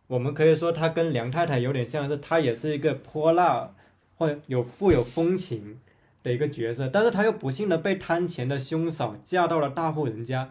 [0.07, 3.74] 我们可以说，她跟梁太太有点像，是她也是一个泼辣
[4.16, 5.78] 或有富有风情，
[6.22, 10.50] 的一个角色，但是他又不幸的被贪钱的凶嫂嫁到了大户人家。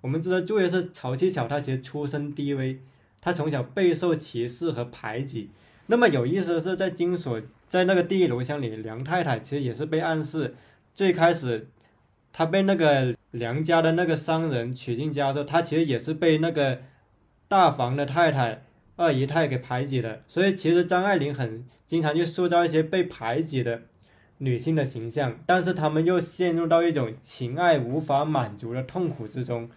[0.00, 2.80] 我们知道，特别是曹七巧，她其实出身低微，
[3.20, 5.50] 她从小备受歧视和排挤。
[5.86, 10.54] 那么有意思的是，在金锁在那个地狱炉香里，梁太太其实也是被暗示，
[10.94, 11.66] 最开始
[12.32, 16.82] 她被那个梁家的那个商人娶进家之后，她其实也是被那个
[17.48, 18.62] 大房的太太
[18.98, 20.22] 二姨太给排挤的。
[20.28, 23.80] 所以其实张爱玲很经常去塑造一些被排挤的。
[24.40, 29.68] 女性的形象，但是她们又陷入到一种情爱无法满足的痛苦之中，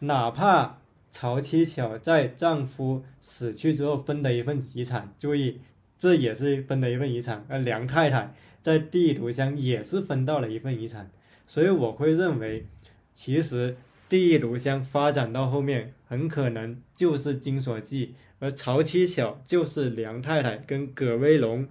[0.00, 5.60] 哪怕曹七巧在丈夫死去之后分的一份遗产，注意，
[5.98, 11.10] 这也是分的一份遗产，而梁太太在地图乡也是分到了一份遗产，
[11.46, 12.66] 所以我会认为，
[13.14, 13.76] 其实
[14.12, 21.66] 第一炉香发展到后面，很可能就是金锁记，而曹七巧就是梁太太跟葛威龙。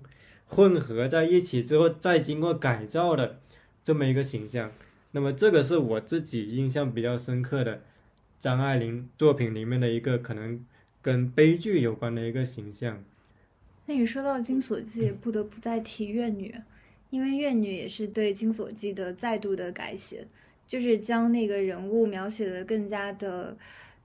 [0.47, 3.39] 混合在一起之后，再经过改造的
[3.83, 4.71] 这么一个形象，
[5.11, 7.83] 那么这个是我自己印象比较深刻的
[8.39, 10.65] 张爱玲作品里面的一个可能
[10.99, 13.03] 跟悲剧有关的一个形象。
[13.85, 16.55] 那你说到《金锁记》，不得不再提怨女，
[17.11, 20.25] 因为怨女也是对《金锁记》的再度的改写，
[20.71, 23.57] 就是将那个人物描写的更加的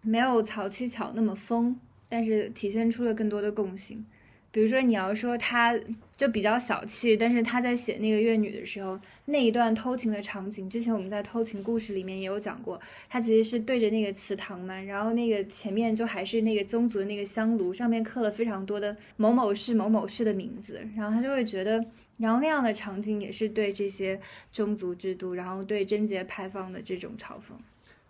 [0.03, 4.05] 没有曹七巧那么疯，但是体现出了更多的共性。
[4.51, 5.79] 比如说，你要说他
[6.17, 21.85] 就比较小气，但是他在写那个怨女的时候，那一段偷情的场景，之前我们在偷情故事里面也有讲过，他其实是对着那个祠堂嘛，然后那个前面就还是那个宗族的那个香炉，上面刻了非常多的某某氏某某氏的名字，然后他就会觉得，
[22.19, 24.21] 然后那样的场景也是对这些
[24.53, 27.55] 宗族制度，然后对贞节牌坊的这种嘲讽。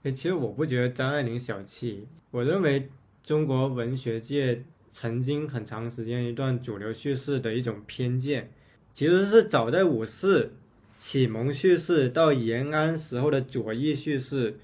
[0.03, 2.89] 哎，其实我不觉得张爱玲小气，我认为
[3.23, 4.65] 中国文学界。
[4.89, 8.51] 曾经很长时间一段主流叙事的一种偏见，
[8.95, 10.55] 其实是早在五四
[10.97, 14.59] 启蒙叙事到延安时候的左翼叙事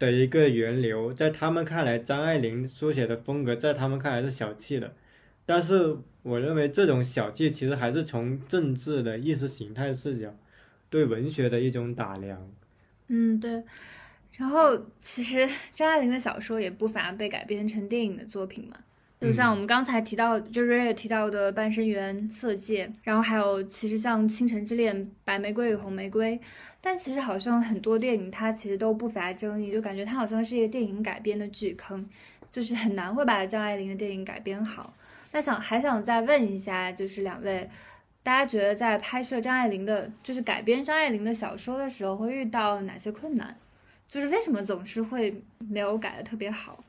[0.00, 1.12] 的一个源流。
[1.12, 4.96] 在他们看来，张爱玲书写的风格在他们看来是小气的，
[5.46, 10.34] 但是我认为这种小计其实还是从政治的意识形态视角
[10.88, 12.48] 对文学的一种打量。
[13.08, 13.62] 嗯，对。
[14.36, 18.76] 然后其实张爱玲的小说也不乏被改编成电影的作品嘛。
[19.20, 26.36] 就像我们刚才提到，就瑞也提到的《半生缘》《色戒》，然后还有其实像《倾城之恋》《白玫瑰与红玫瑰》，
[26.80, 32.04] 但其实好像很多电影它其实都不乏争议，就感觉它好像是一个电影改编的巨坑，
[32.50, 34.92] 就是很难会把张爱玲的电影改编好。
[35.32, 37.68] 那想还想再问一下，就是两位，
[38.22, 43.58] 大家觉得在拍摄张爱玲的，就是改编张爱玲的小说的时候，会遇到哪些困难？
[44.08, 46.84] 就是为什么总是会没有改的特别好？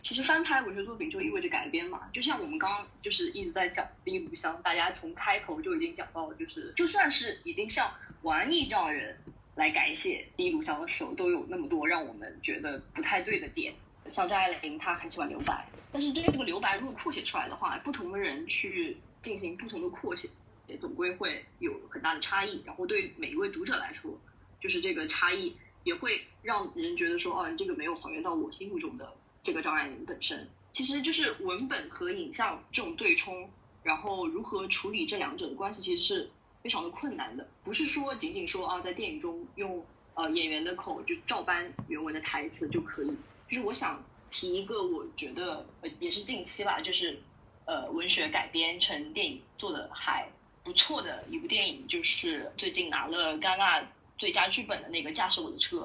[0.00, 7.88] 其实翻拍文学作品就意味着改编嘛，就像我们刚刚就是一直在讲《第一炉香》，大家从开头就已经讲到了，就是就算是已经像
[8.22, 9.16] 王安忆这样的人
[9.54, 13.74] 来改写《第一炉香》的时候，都有那么多让我们觉得不太对的点。
[14.10, 20.28] 像张爱玲，她很喜欢留白，但是这个留白如果扩写出来的话，不同的人去进行不同的扩写，
[20.66, 22.62] 也总归会有很大的差异。
[22.66, 24.18] 然后对每一位读者来说，
[24.60, 29.12] 就是这个差异也会让人觉得说，哦，这个没有还原到我心目中的。
[29.42, 33.50] 这个张爱玲本身其实就是文本和影像这种对冲，
[33.82, 36.30] 然后如何处理这两者的关系，其实是
[36.62, 37.48] 非常的困难的。
[37.64, 39.84] 不是说仅仅说啊，在电影中用
[40.14, 43.10] 呃演员的口就照搬原文的台词就可以。
[43.52, 47.22] 就是我想提一个，我觉得呃也是近期吧，就是
[47.66, 50.28] 呃文学改编成电影做的还
[50.64, 53.86] 不错的一部电影，就是最近拿了戛纳
[54.16, 55.76] 最佳剧本的那个《驾驶我的车》。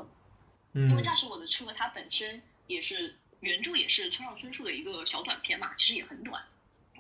[0.72, 0.90] 嗯。
[0.90, 3.18] 因为《驾驶我的车》它本身也是。
[3.40, 6.44] 原著也是村上春树的一个小短片嘛，其实也很短，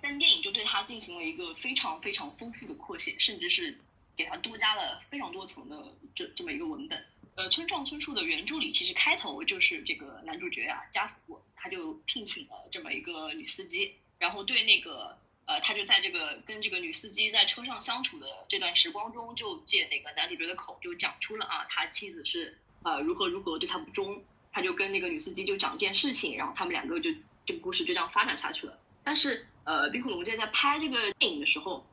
[0.03, 3.76] 但电影就对它进行了一个非常非常丰富的扩写，甚至是
[4.15, 7.03] 给它多加了非常多层的这这么一个文本。
[7.38, 24.23] 呃，村上春树的原著里，其实开头就是这个男主角啊，家福，他就聘请了这么一个女司机，然后对那个呃，他就在这个跟这个女司机在车上相处的这段时光中，就借那个男主角的口就讲出了啊，他妻子是呃如何如何对他不忠。
[24.49, 27.11] 他就跟那个女司机就讲一件事情，然后他们两个就
[27.45, 28.80] 这个故事就这样发展下去了。
[29.03, 31.85] 但是呃，冰库龙介在拍这个电影的时候，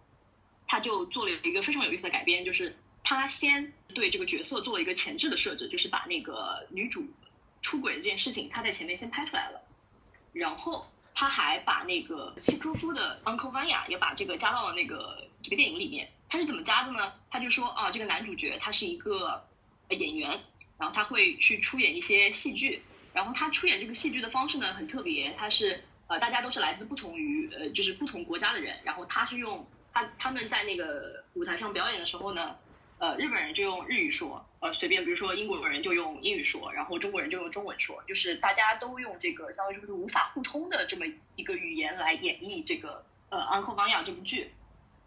[0.66, 2.74] 他就做了一个非常有意思的改编，就是
[3.04, 7.06] 他先对这个角色做了一个前置的设置，就是把那个女主
[7.62, 9.60] 出轨的这件事情他在前面先拍出来了，
[10.32, 16.10] 然后他还把那个契科夫的 Uncle Vanya 也把这个加到了那个这个电影里面。
[16.28, 17.12] 他是怎么加的呢？
[17.30, 19.44] 他就说啊，这个男主角他是一个
[19.90, 20.40] 演员。
[20.76, 22.82] 然后他会去出演一些戏剧，
[23.12, 32.56] 然后他出演这个戏剧的方式呢很特别，他是呃大家都是来自不同于呃就是不同国家的人，然后他是用他他们在那个舞台上表演的时候呢，
[32.98, 41.04] 呃，日本人就用日语说，呃，随便比如说英国人就用英语说，然后中国人就用中文说，就是大家都用这个相当于就是无法互通的这么
[41.36, 44.52] 一个语言来演绎这个呃《Uncle Vanya》这部剧，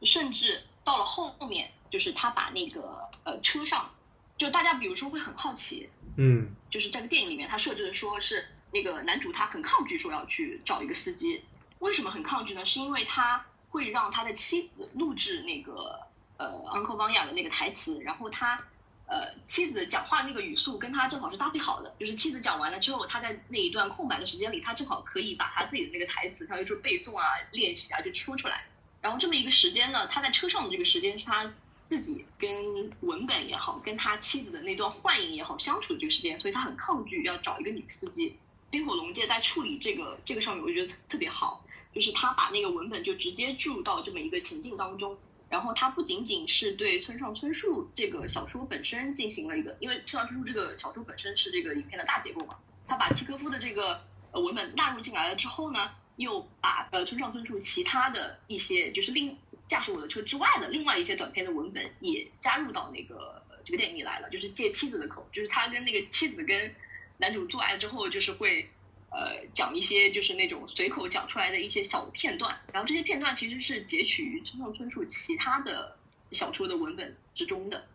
[0.03, 3.91] 甚至到了后面，就是他把那个呃车上，
[4.37, 6.53] 就大家比如说会很好奇，嗯。
[6.69, 11.45] 就是这个电影里面他设置的说是那个男主他很抗拒说要去找一个司机，
[11.79, 12.65] 为什么很抗拒呢？
[12.65, 16.06] 是因为他会让他的妻子录制那个
[16.37, 18.63] 呃 Uncle Vanya 的那个台词，然后他
[19.07, 28.65] 呃妻子讲话的那个语速跟他正好是搭配好的，就是妻子讲完了之后，他在那一段空白的时间里，他正好可以把他自己的那个台词，他就说背诵啊、练习啊就说出来。
[29.01, 31.53] 然后这么一个时间呢，他在车上的这个时间是他
[31.87, 38.37] 自己跟文本也好，跟他妻子的那段幻影也好相处的这个时间，所以他很抗拒要找一个女司机。
[38.69, 45.17] 冰火龙界在处理这个这个上面，我觉得特别好，就是他把那个文本就直接注入到这么一个情境当中，
[45.49, 52.55] 然后他不仅仅是对村上春树这个小说本身进行了一个，因为村上春树这个小说本身是这个影片的大结构嘛，
[52.87, 54.01] 他把契诃夫的这个
[54.31, 59.37] 呃文本纳入进来了之后呢，又把呃村上春树其他的一些就是另
[59.67, 66.75] 驾驶我的车之外的另外一些短篇的文本也加入到那个、这个电影里来了，就是借妻子的口，就是他跟那个妻子跟
[67.17, 68.69] 男主做爱之后，就是会
[69.09, 75.97] 呃讲一些就是那种随口讲出来的一些小片段，然后这些片段其实是截取于村上春树其他的
[76.31, 77.87] 小说的文本之中的，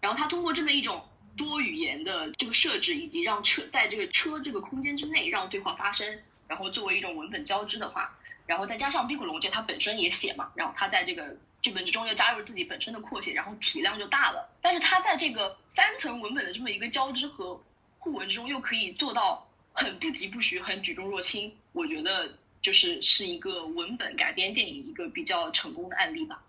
[0.00, 1.04] 然后他通过这么一种
[1.36, 14.48] 多语言的这个设置，以及让车在这个车这个空间之内让对话发生，然后作为一种文本交织的话，然后再加上冰火龙界它本身也写嘛，然后他在这个剧本之中又加入自己本身的扩写，然后体量就大了。
[14.62, 17.62] 但是他在这个三层文本的这么一个交织和
[17.98, 19.49] 互文之中，又可以做到
[19.80, 21.50] 很不疾不徐、很举重若轻。
[21.72, 22.30] 我觉得
[22.60, 26.42] 就是是一个文本改编电影一个比较成功的案例吧。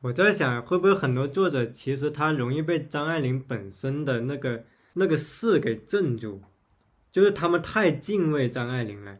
[0.00, 4.64] 我在想，会不会很多作者其实他容易被张爱玲本身的那个
[4.94, 6.40] 那个事给镇住，
[7.12, 9.18] 就是他们太敬畏张爱玲了，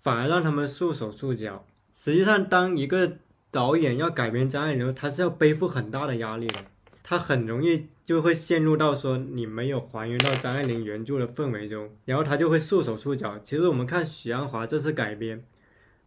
[0.00, 1.64] 反而让他们束手束脚。
[1.94, 3.18] 实际上，当一个
[3.50, 6.64] 导演要改编张爱玲，他是要背负很大的压力的，
[7.10, 13.36] 他很容易就会陷入到说你没有还原到张爱玲原著的氛围中，然后他就会束手束脚。
[13.40, 15.44] 其实我们看许鞍华这次改编，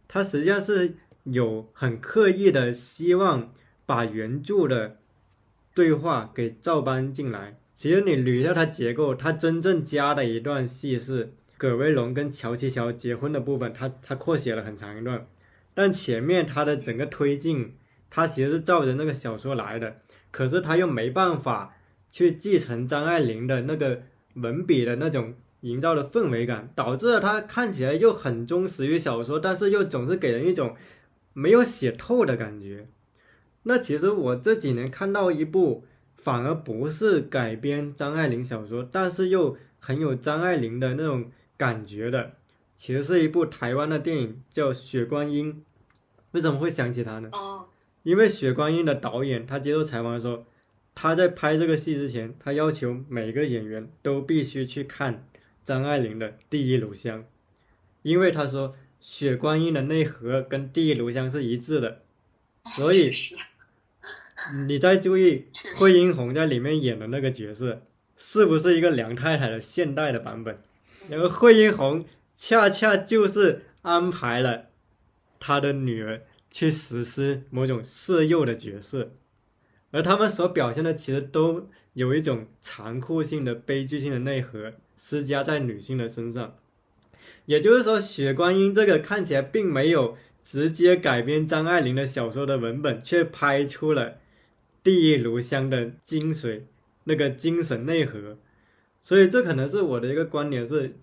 [0.08, 0.94] 他实际上是
[1.24, 3.52] 有很刻意的希望。
[3.86, 4.96] 把原著的
[5.74, 7.58] 对话给照搬进来。
[7.74, 15.26] 其实你捋一下它结构，它真正加的一段戏是葛威龙跟乔琪乔结婚的部分，他他扩写了很长一段，
[15.74, 17.74] 但前面他的整个推进，
[18.08, 19.98] 他其实是照着那个小说来的，
[20.34, 21.76] 可是他又没办法
[22.10, 24.02] 去继承张爱玲的那个
[24.34, 30.74] 文笔的那种营造的氛围感，导致了他看起来又很忠实于小说，但是又总是给人一种
[31.34, 32.88] 没有写透的感觉。
[33.62, 35.84] 那其实我这几年看到一部
[36.16, 42.32] 反而不是改编张爱玲小说，但是又很有张爱玲的那种感觉的，
[42.76, 45.54] 其实是一部台湾的电影，叫《血观音》。
[46.32, 47.28] 为什么会想起它呢？
[47.30, 47.66] 哦，
[48.04, 50.46] 因为《血观音》的导演他接受采访的时候，
[50.94, 55.26] 他在拍这个戏之前，他要求每个演员都必须去看
[55.64, 57.20] 张爱玲的《第一炉香》，
[58.02, 58.68] 因为他说
[59.00, 62.02] 《血观音》的内核跟《第一炉香》是一致的，
[62.76, 63.10] 所以。
[64.66, 67.82] 你再注意惠英红在里面演的那个角色，
[68.16, 70.58] 是不是一个梁太太的现代的版本？
[71.08, 72.04] 然后惠英红
[72.36, 74.66] 恰恰就是安排了
[75.38, 76.20] 她的女儿
[76.54, 79.10] 去实施某种色诱的角色，
[79.90, 86.54] 而他们所表现的其实都有一种残酷性的、悲剧性的内核施加在女性的身上。
[87.46, 94.18] 也就是说，《血观音》这个看起来并没有直接改编张爱玲的小说的文本，却拍出了。
[94.84, 96.62] 第一炉香的精髓，
[97.02, 98.38] 那个精神内核，
[99.02, 100.94] 所以这可能是我的一个观点是，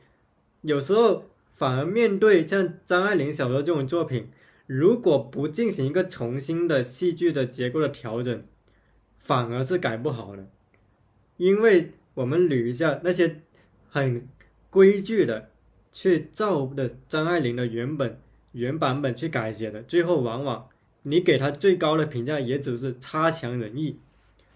[0.62, 1.26] 有时候
[1.58, 4.30] 反而面对像张爱玲小说这种作品，
[4.74, 8.42] 如果不进行一个重新的戏剧的结构的调整，
[9.18, 10.48] 反而是改不好的，
[11.36, 13.42] 因为我们捋一下那些
[13.90, 14.26] 很
[14.70, 15.50] 规矩的
[15.92, 18.18] 去照的张爱玲的原本
[18.54, 20.70] 原版本去改写的，最后往往。
[21.02, 23.98] 你给他最高的评价也只是差强人意，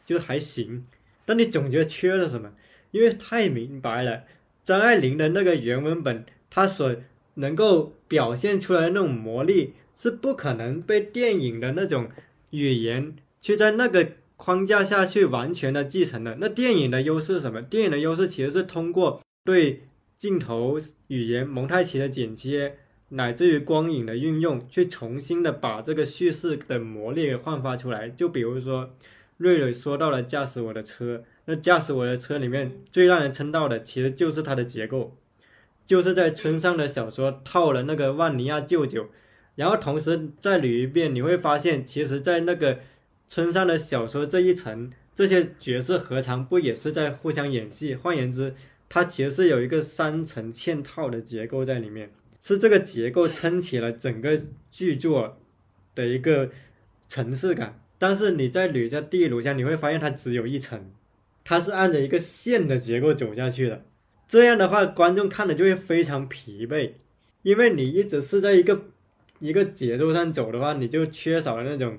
[0.06, 0.86] 就是还行，
[1.26, 2.54] 但你总觉得缺了什么，
[2.92, 4.24] 因为太明白了，
[4.64, 6.96] 张爱玲的那个原文本，她所
[7.34, 12.10] 能够表现出来的那种魔力，是不可能被电影的那种
[12.52, 16.38] 语言去在那个框架下去完全的继承的。
[16.40, 17.62] 那电影的优势是什么？
[17.62, 19.84] 电影的优势其实是通过对
[20.20, 20.78] 镜头
[21.08, 22.78] 语言蒙太奇的剪切。
[23.10, 28.10] 乃至于光影的运用，去重新的把这个叙事的魔力给焕发出来。
[28.10, 28.96] 就比如说，
[29.38, 35.16] 瑞瑞说到了驾驶我的车，那驾驶我的车里面最让人称道的，其实就是它的结构，
[35.86, 39.08] 就是在村上的小说套了那个万尼亚舅舅，
[39.56, 42.80] 然后同时再捋一遍，你会发现，其实，在那个
[43.28, 47.96] 村上的小说这一层，这些角色何尝不也是在互相演戏？
[47.96, 48.54] 换言之，
[48.90, 52.12] 它其实是有一个三层嵌套的结构在里面，
[52.42, 55.40] 是这个结构撑起了整个剧作
[55.96, 56.50] 的一个
[57.08, 57.80] 层次感。
[57.98, 60.92] 但是你在捋一下《第一炉香》，你会发现它只有一层，
[61.46, 63.86] 它是按着一个线的结构走下去的。
[64.28, 66.92] 这样的话，观众看了就会非常疲惫，
[67.44, 68.82] 因为你一直是在一个
[69.40, 71.98] 一个节奏上走的话，你就缺少了那种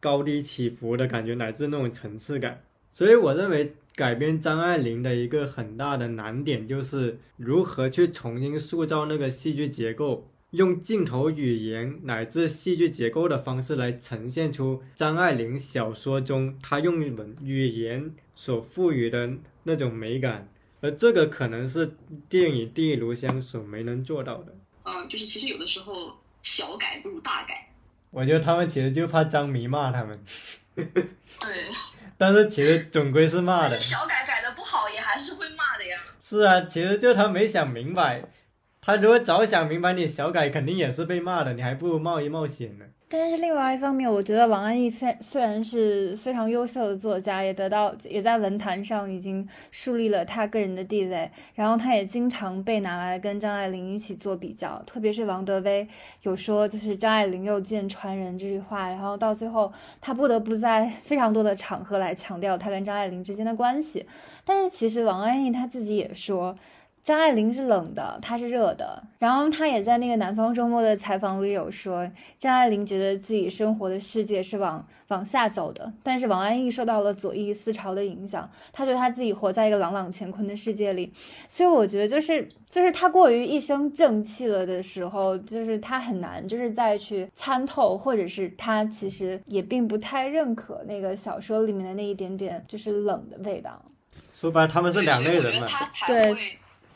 [0.00, 2.62] 高低起伏的感觉，乃至那种层次感。
[2.90, 10.28] 所以我认为改编张爱玲的一个很大的难点就是如何去重新塑造那个戏剧结构。
[10.50, 19.32] 用镜头语言乃至戏剧结构的方式来呈现出张爱玲小说中她用文语言所赋予的
[19.64, 20.48] 那种美感，
[20.80, 21.96] 而这个可能是
[22.28, 24.54] 电影《第一炉香》所没能做到的。
[24.84, 26.12] 嗯，就是其实有的时候
[26.44, 27.66] 小改不如大改。
[28.10, 30.22] 我觉得他们其实就怕张迷骂他们。
[30.76, 30.86] 对。
[32.16, 33.80] 但是其实总归是骂的。
[33.80, 35.98] 小改改的不好也还是会骂的呀。
[36.22, 38.22] 是啊，其实就他没想明白。
[38.80, 42.84] 他如果早想明白，你小改肯定也是被骂的，你还不如冒一冒险呢。
[43.16, 55.86] 但是另外一方面，我觉得王安忆虽虽然是非常优秀的作家，也得到也在文坛上已经树立了他个人的地位，然后他也经常被拿来跟张爱玲一起做比较，特别是王德威
[56.22, 64.04] 有说就是张爱玲又见传人这句话，然后到最后他不得不在非常多的场合来强调他跟张爱玲之间的关系。
[64.44, 66.56] 但是其实王安忆他自己也说。
[67.04, 69.02] 张爱玲是冷的，她是热的。
[69.18, 81.12] 然后她也在那个南方周末的采访里有说，张爱玲觉得自己生活的世界是往往下走的，但是王安忆受到了左翼思潮的影响，她觉得她自己活在一个朗朗乾坤的世界里。
[81.46, 93.78] 所以我觉得就是就是她过于一身正气了的时候，就是她很难就是再去参透，或者是她其实也并不太认可那个小说里面的那一点点就是冷的味道。
[94.34, 95.68] 说白，他们是两类人嘛。
[96.06, 96.34] 对。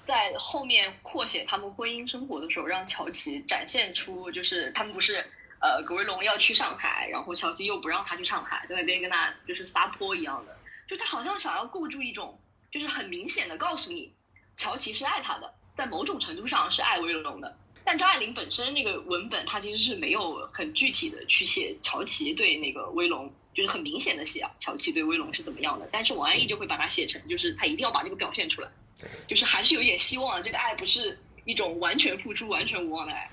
[0.09, 5.17] 在后面扩写他们婚姻生活的时候，让乔琪展现出就是他们不是
[5.61, 10.57] 呃葛威龙要去上海，然后乔琪又不让他去上海，在那边跟他就是撒泼一样的，
[10.89, 12.41] 就他好像想要构筑一种
[12.71, 14.15] 就是很明显的告诉你，
[14.57, 17.59] 乔琪是爱他的，在某种程度上是爱威龙的。
[17.85, 25.87] 但张爱玲本身那个文本，她其实是没有很具体的去写乔琪对那个威龙，就是很明显的写啊乔琪对威龙是怎么样的。
[25.93, 28.71] 但是王安忆就会把它写成，就是他一定要把这个表现出来。
[29.27, 33.31] 就是还是有点希望的，这个爱不是一种完全付出、完全无望的爱。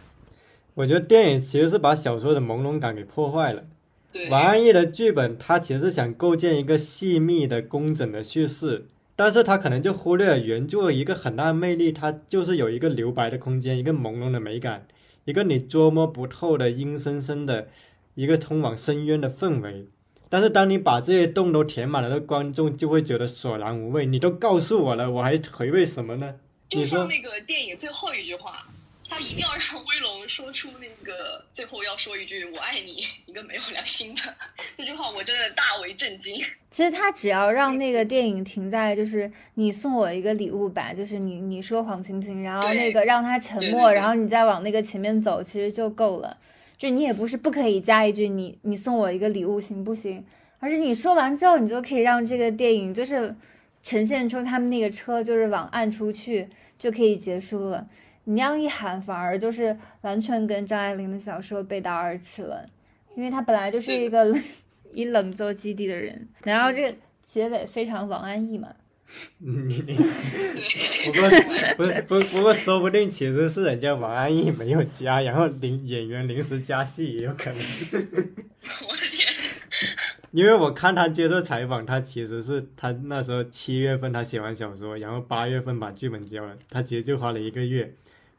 [0.74, 3.64] 我觉得电影其实是把小说的朦胧感给破坏了。
[4.12, 8.86] 对，王安忆的剧本，他其实是想构建一个细密的、工整的叙事，
[9.16, 14.88] 但是他可能就忽略了原著一个很大的魅力，它就是有一个留白的空间，一个朦胧的美感，
[15.24, 17.70] 一个你捉摸不透的阴森森的
[18.14, 19.88] 一个通往深渊的氛围。
[20.30, 24.06] 但是当你把这些洞都填满了，那观众就会觉得索然无味。
[24.06, 26.36] 你都告诉我了，我还回味什么呢？
[26.68, 28.68] 就像那个电影最后一句话，
[29.08, 34.22] 他一定要让威龙说出那个最后要说一句“我爱你”，一个没有良心的
[34.76, 36.36] 这句话，我真的大为震惊。
[36.72, 42.42] 其实他只要让那个电影停在就是你送我一个礼物吧，就是你你说谎行不行？
[42.42, 46.36] 然后那个让他沉默，然后你再往那个前面走，其实就够了。
[46.78, 50.24] 就你也不是不可以加一句你你送我一个礼物行不行？
[50.60, 53.36] 而是你说完之后，你就可以让这个电影就是
[53.84, 56.48] 呈现出他们那个车就是往暗处去
[56.78, 57.88] 就可以结束了。
[58.24, 62.68] 你那样一喊，反而就是完全跟张爱玲的小说背道而驰了，
[63.16, 64.36] 因为他本来就是一个
[64.92, 66.98] 以冷做基地的人，然后这个
[67.28, 68.74] 结尾非常王安忆嘛。
[69.38, 69.52] 你
[69.88, 71.30] 你，不过
[71.78, 77.60] 不是不不过说不定其实是人家王安忆没有加，然后临演员临时加戏也有可能。
[77.60, 79.28] 我的天！
[80.32, 87.94] 因为我看他接受采访，他其实是他那时候七月份他写完小说，然后八月份把剧本交了，他其实就花了一个月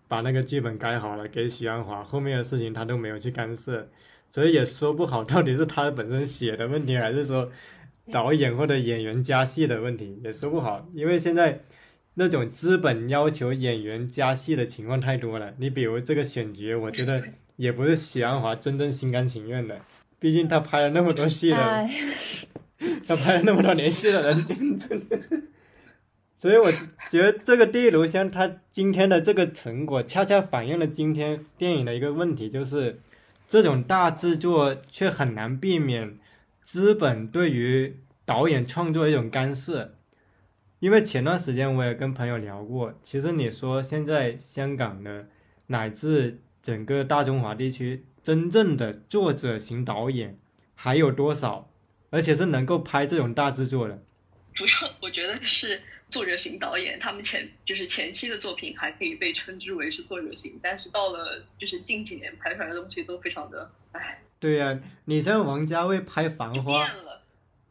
[0.09, 3.89] 把那个剧本改好了给许鞍华，后面的事情他都没有去干涉，
[4.31, 7.51] 所以也说不好到底是他本身写的问题，还是说。
[8.11, 11.63] 导演或者演员加戏的问题也说不好，因为现在
[12.15, 15.53] 那种资本要求演员加戏的情况太多了。
[15.59, 17.23] 你比如这个选角，我觉得
[17.57, 19.81] 也不是许鞍华真正心甘情愿的，
[20.19, 21.85] 毕竟他拍了那么多戏了，
[23.07, 25.49] 他拍了那么多年戏的人，
[26.35, 26.71] 所以我
[27.11, 33.01] 觉得这个《第一炉香》它今天的这个成果，恰恰反映了今天电影的一个问题，就是
[33.49, 36.19] 这种大制作却很难避免。
[36.67, 39.95] 资本对于导演创作一种干涉。
[40.81, 45.29] 因为前段时间我也跟朋友聊过，其实你说现在香港的
[45.69, 50.37] 乃至整个大中华地区真正的作者型导演
[50.75, 51.71] 还有多少？
[52.11, 54.03] 而且是能够拍这种大制作的。
[54.53, 55.81] 主要我觉得是
[56.11, 64.21] 作者型导演，他们前就是前期的作品还可以被称之为是作者型，但是到了就是近几年拍出来的东西都非常的唉。
[64.47, 66.85] 对呀，你像王家卫拍《繁花》，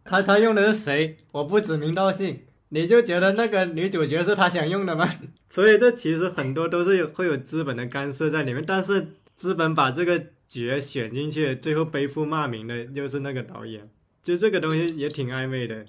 [0.03, 1.15] 他他用的是谁？
[1.31, 2.41] 我不指名道姓。
[2.67, 5.09] 你就觉得那个女主角是他想用的吗？
[5.49, 13.89] 所以这其实很多都是有会有资本的干涉在里面，但是资本把这个角选进去，最后背负骂名的又是那个导演，
[14.21, 15.85] 就这个东西也挺暧昧的。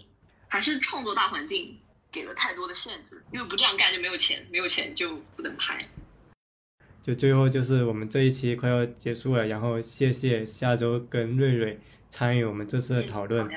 [0.47, 1.79] 还是创作大环境
[2.13, 5.89] 给了太多的限制，因为不这样干就没有钱，没有钱就不能拍。
[7.07, 11.79] 就最后就是我们这一期快要结束了，然后谢谢下周跟瑞瑞
[12.11, 13.49] 参与我们这次的讨论。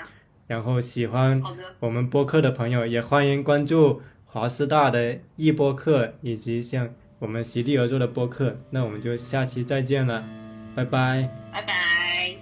[0.45, 1.41] 然后喜欢
[1.79, 8.59] 我们播客的朋友，也欢迎关注华师大的易播客，以及像我们席地而坐的播客。
[8.69, 10.23] 那我们就下期再见了，
[10.75, 12.38] 拜拜，拜拜。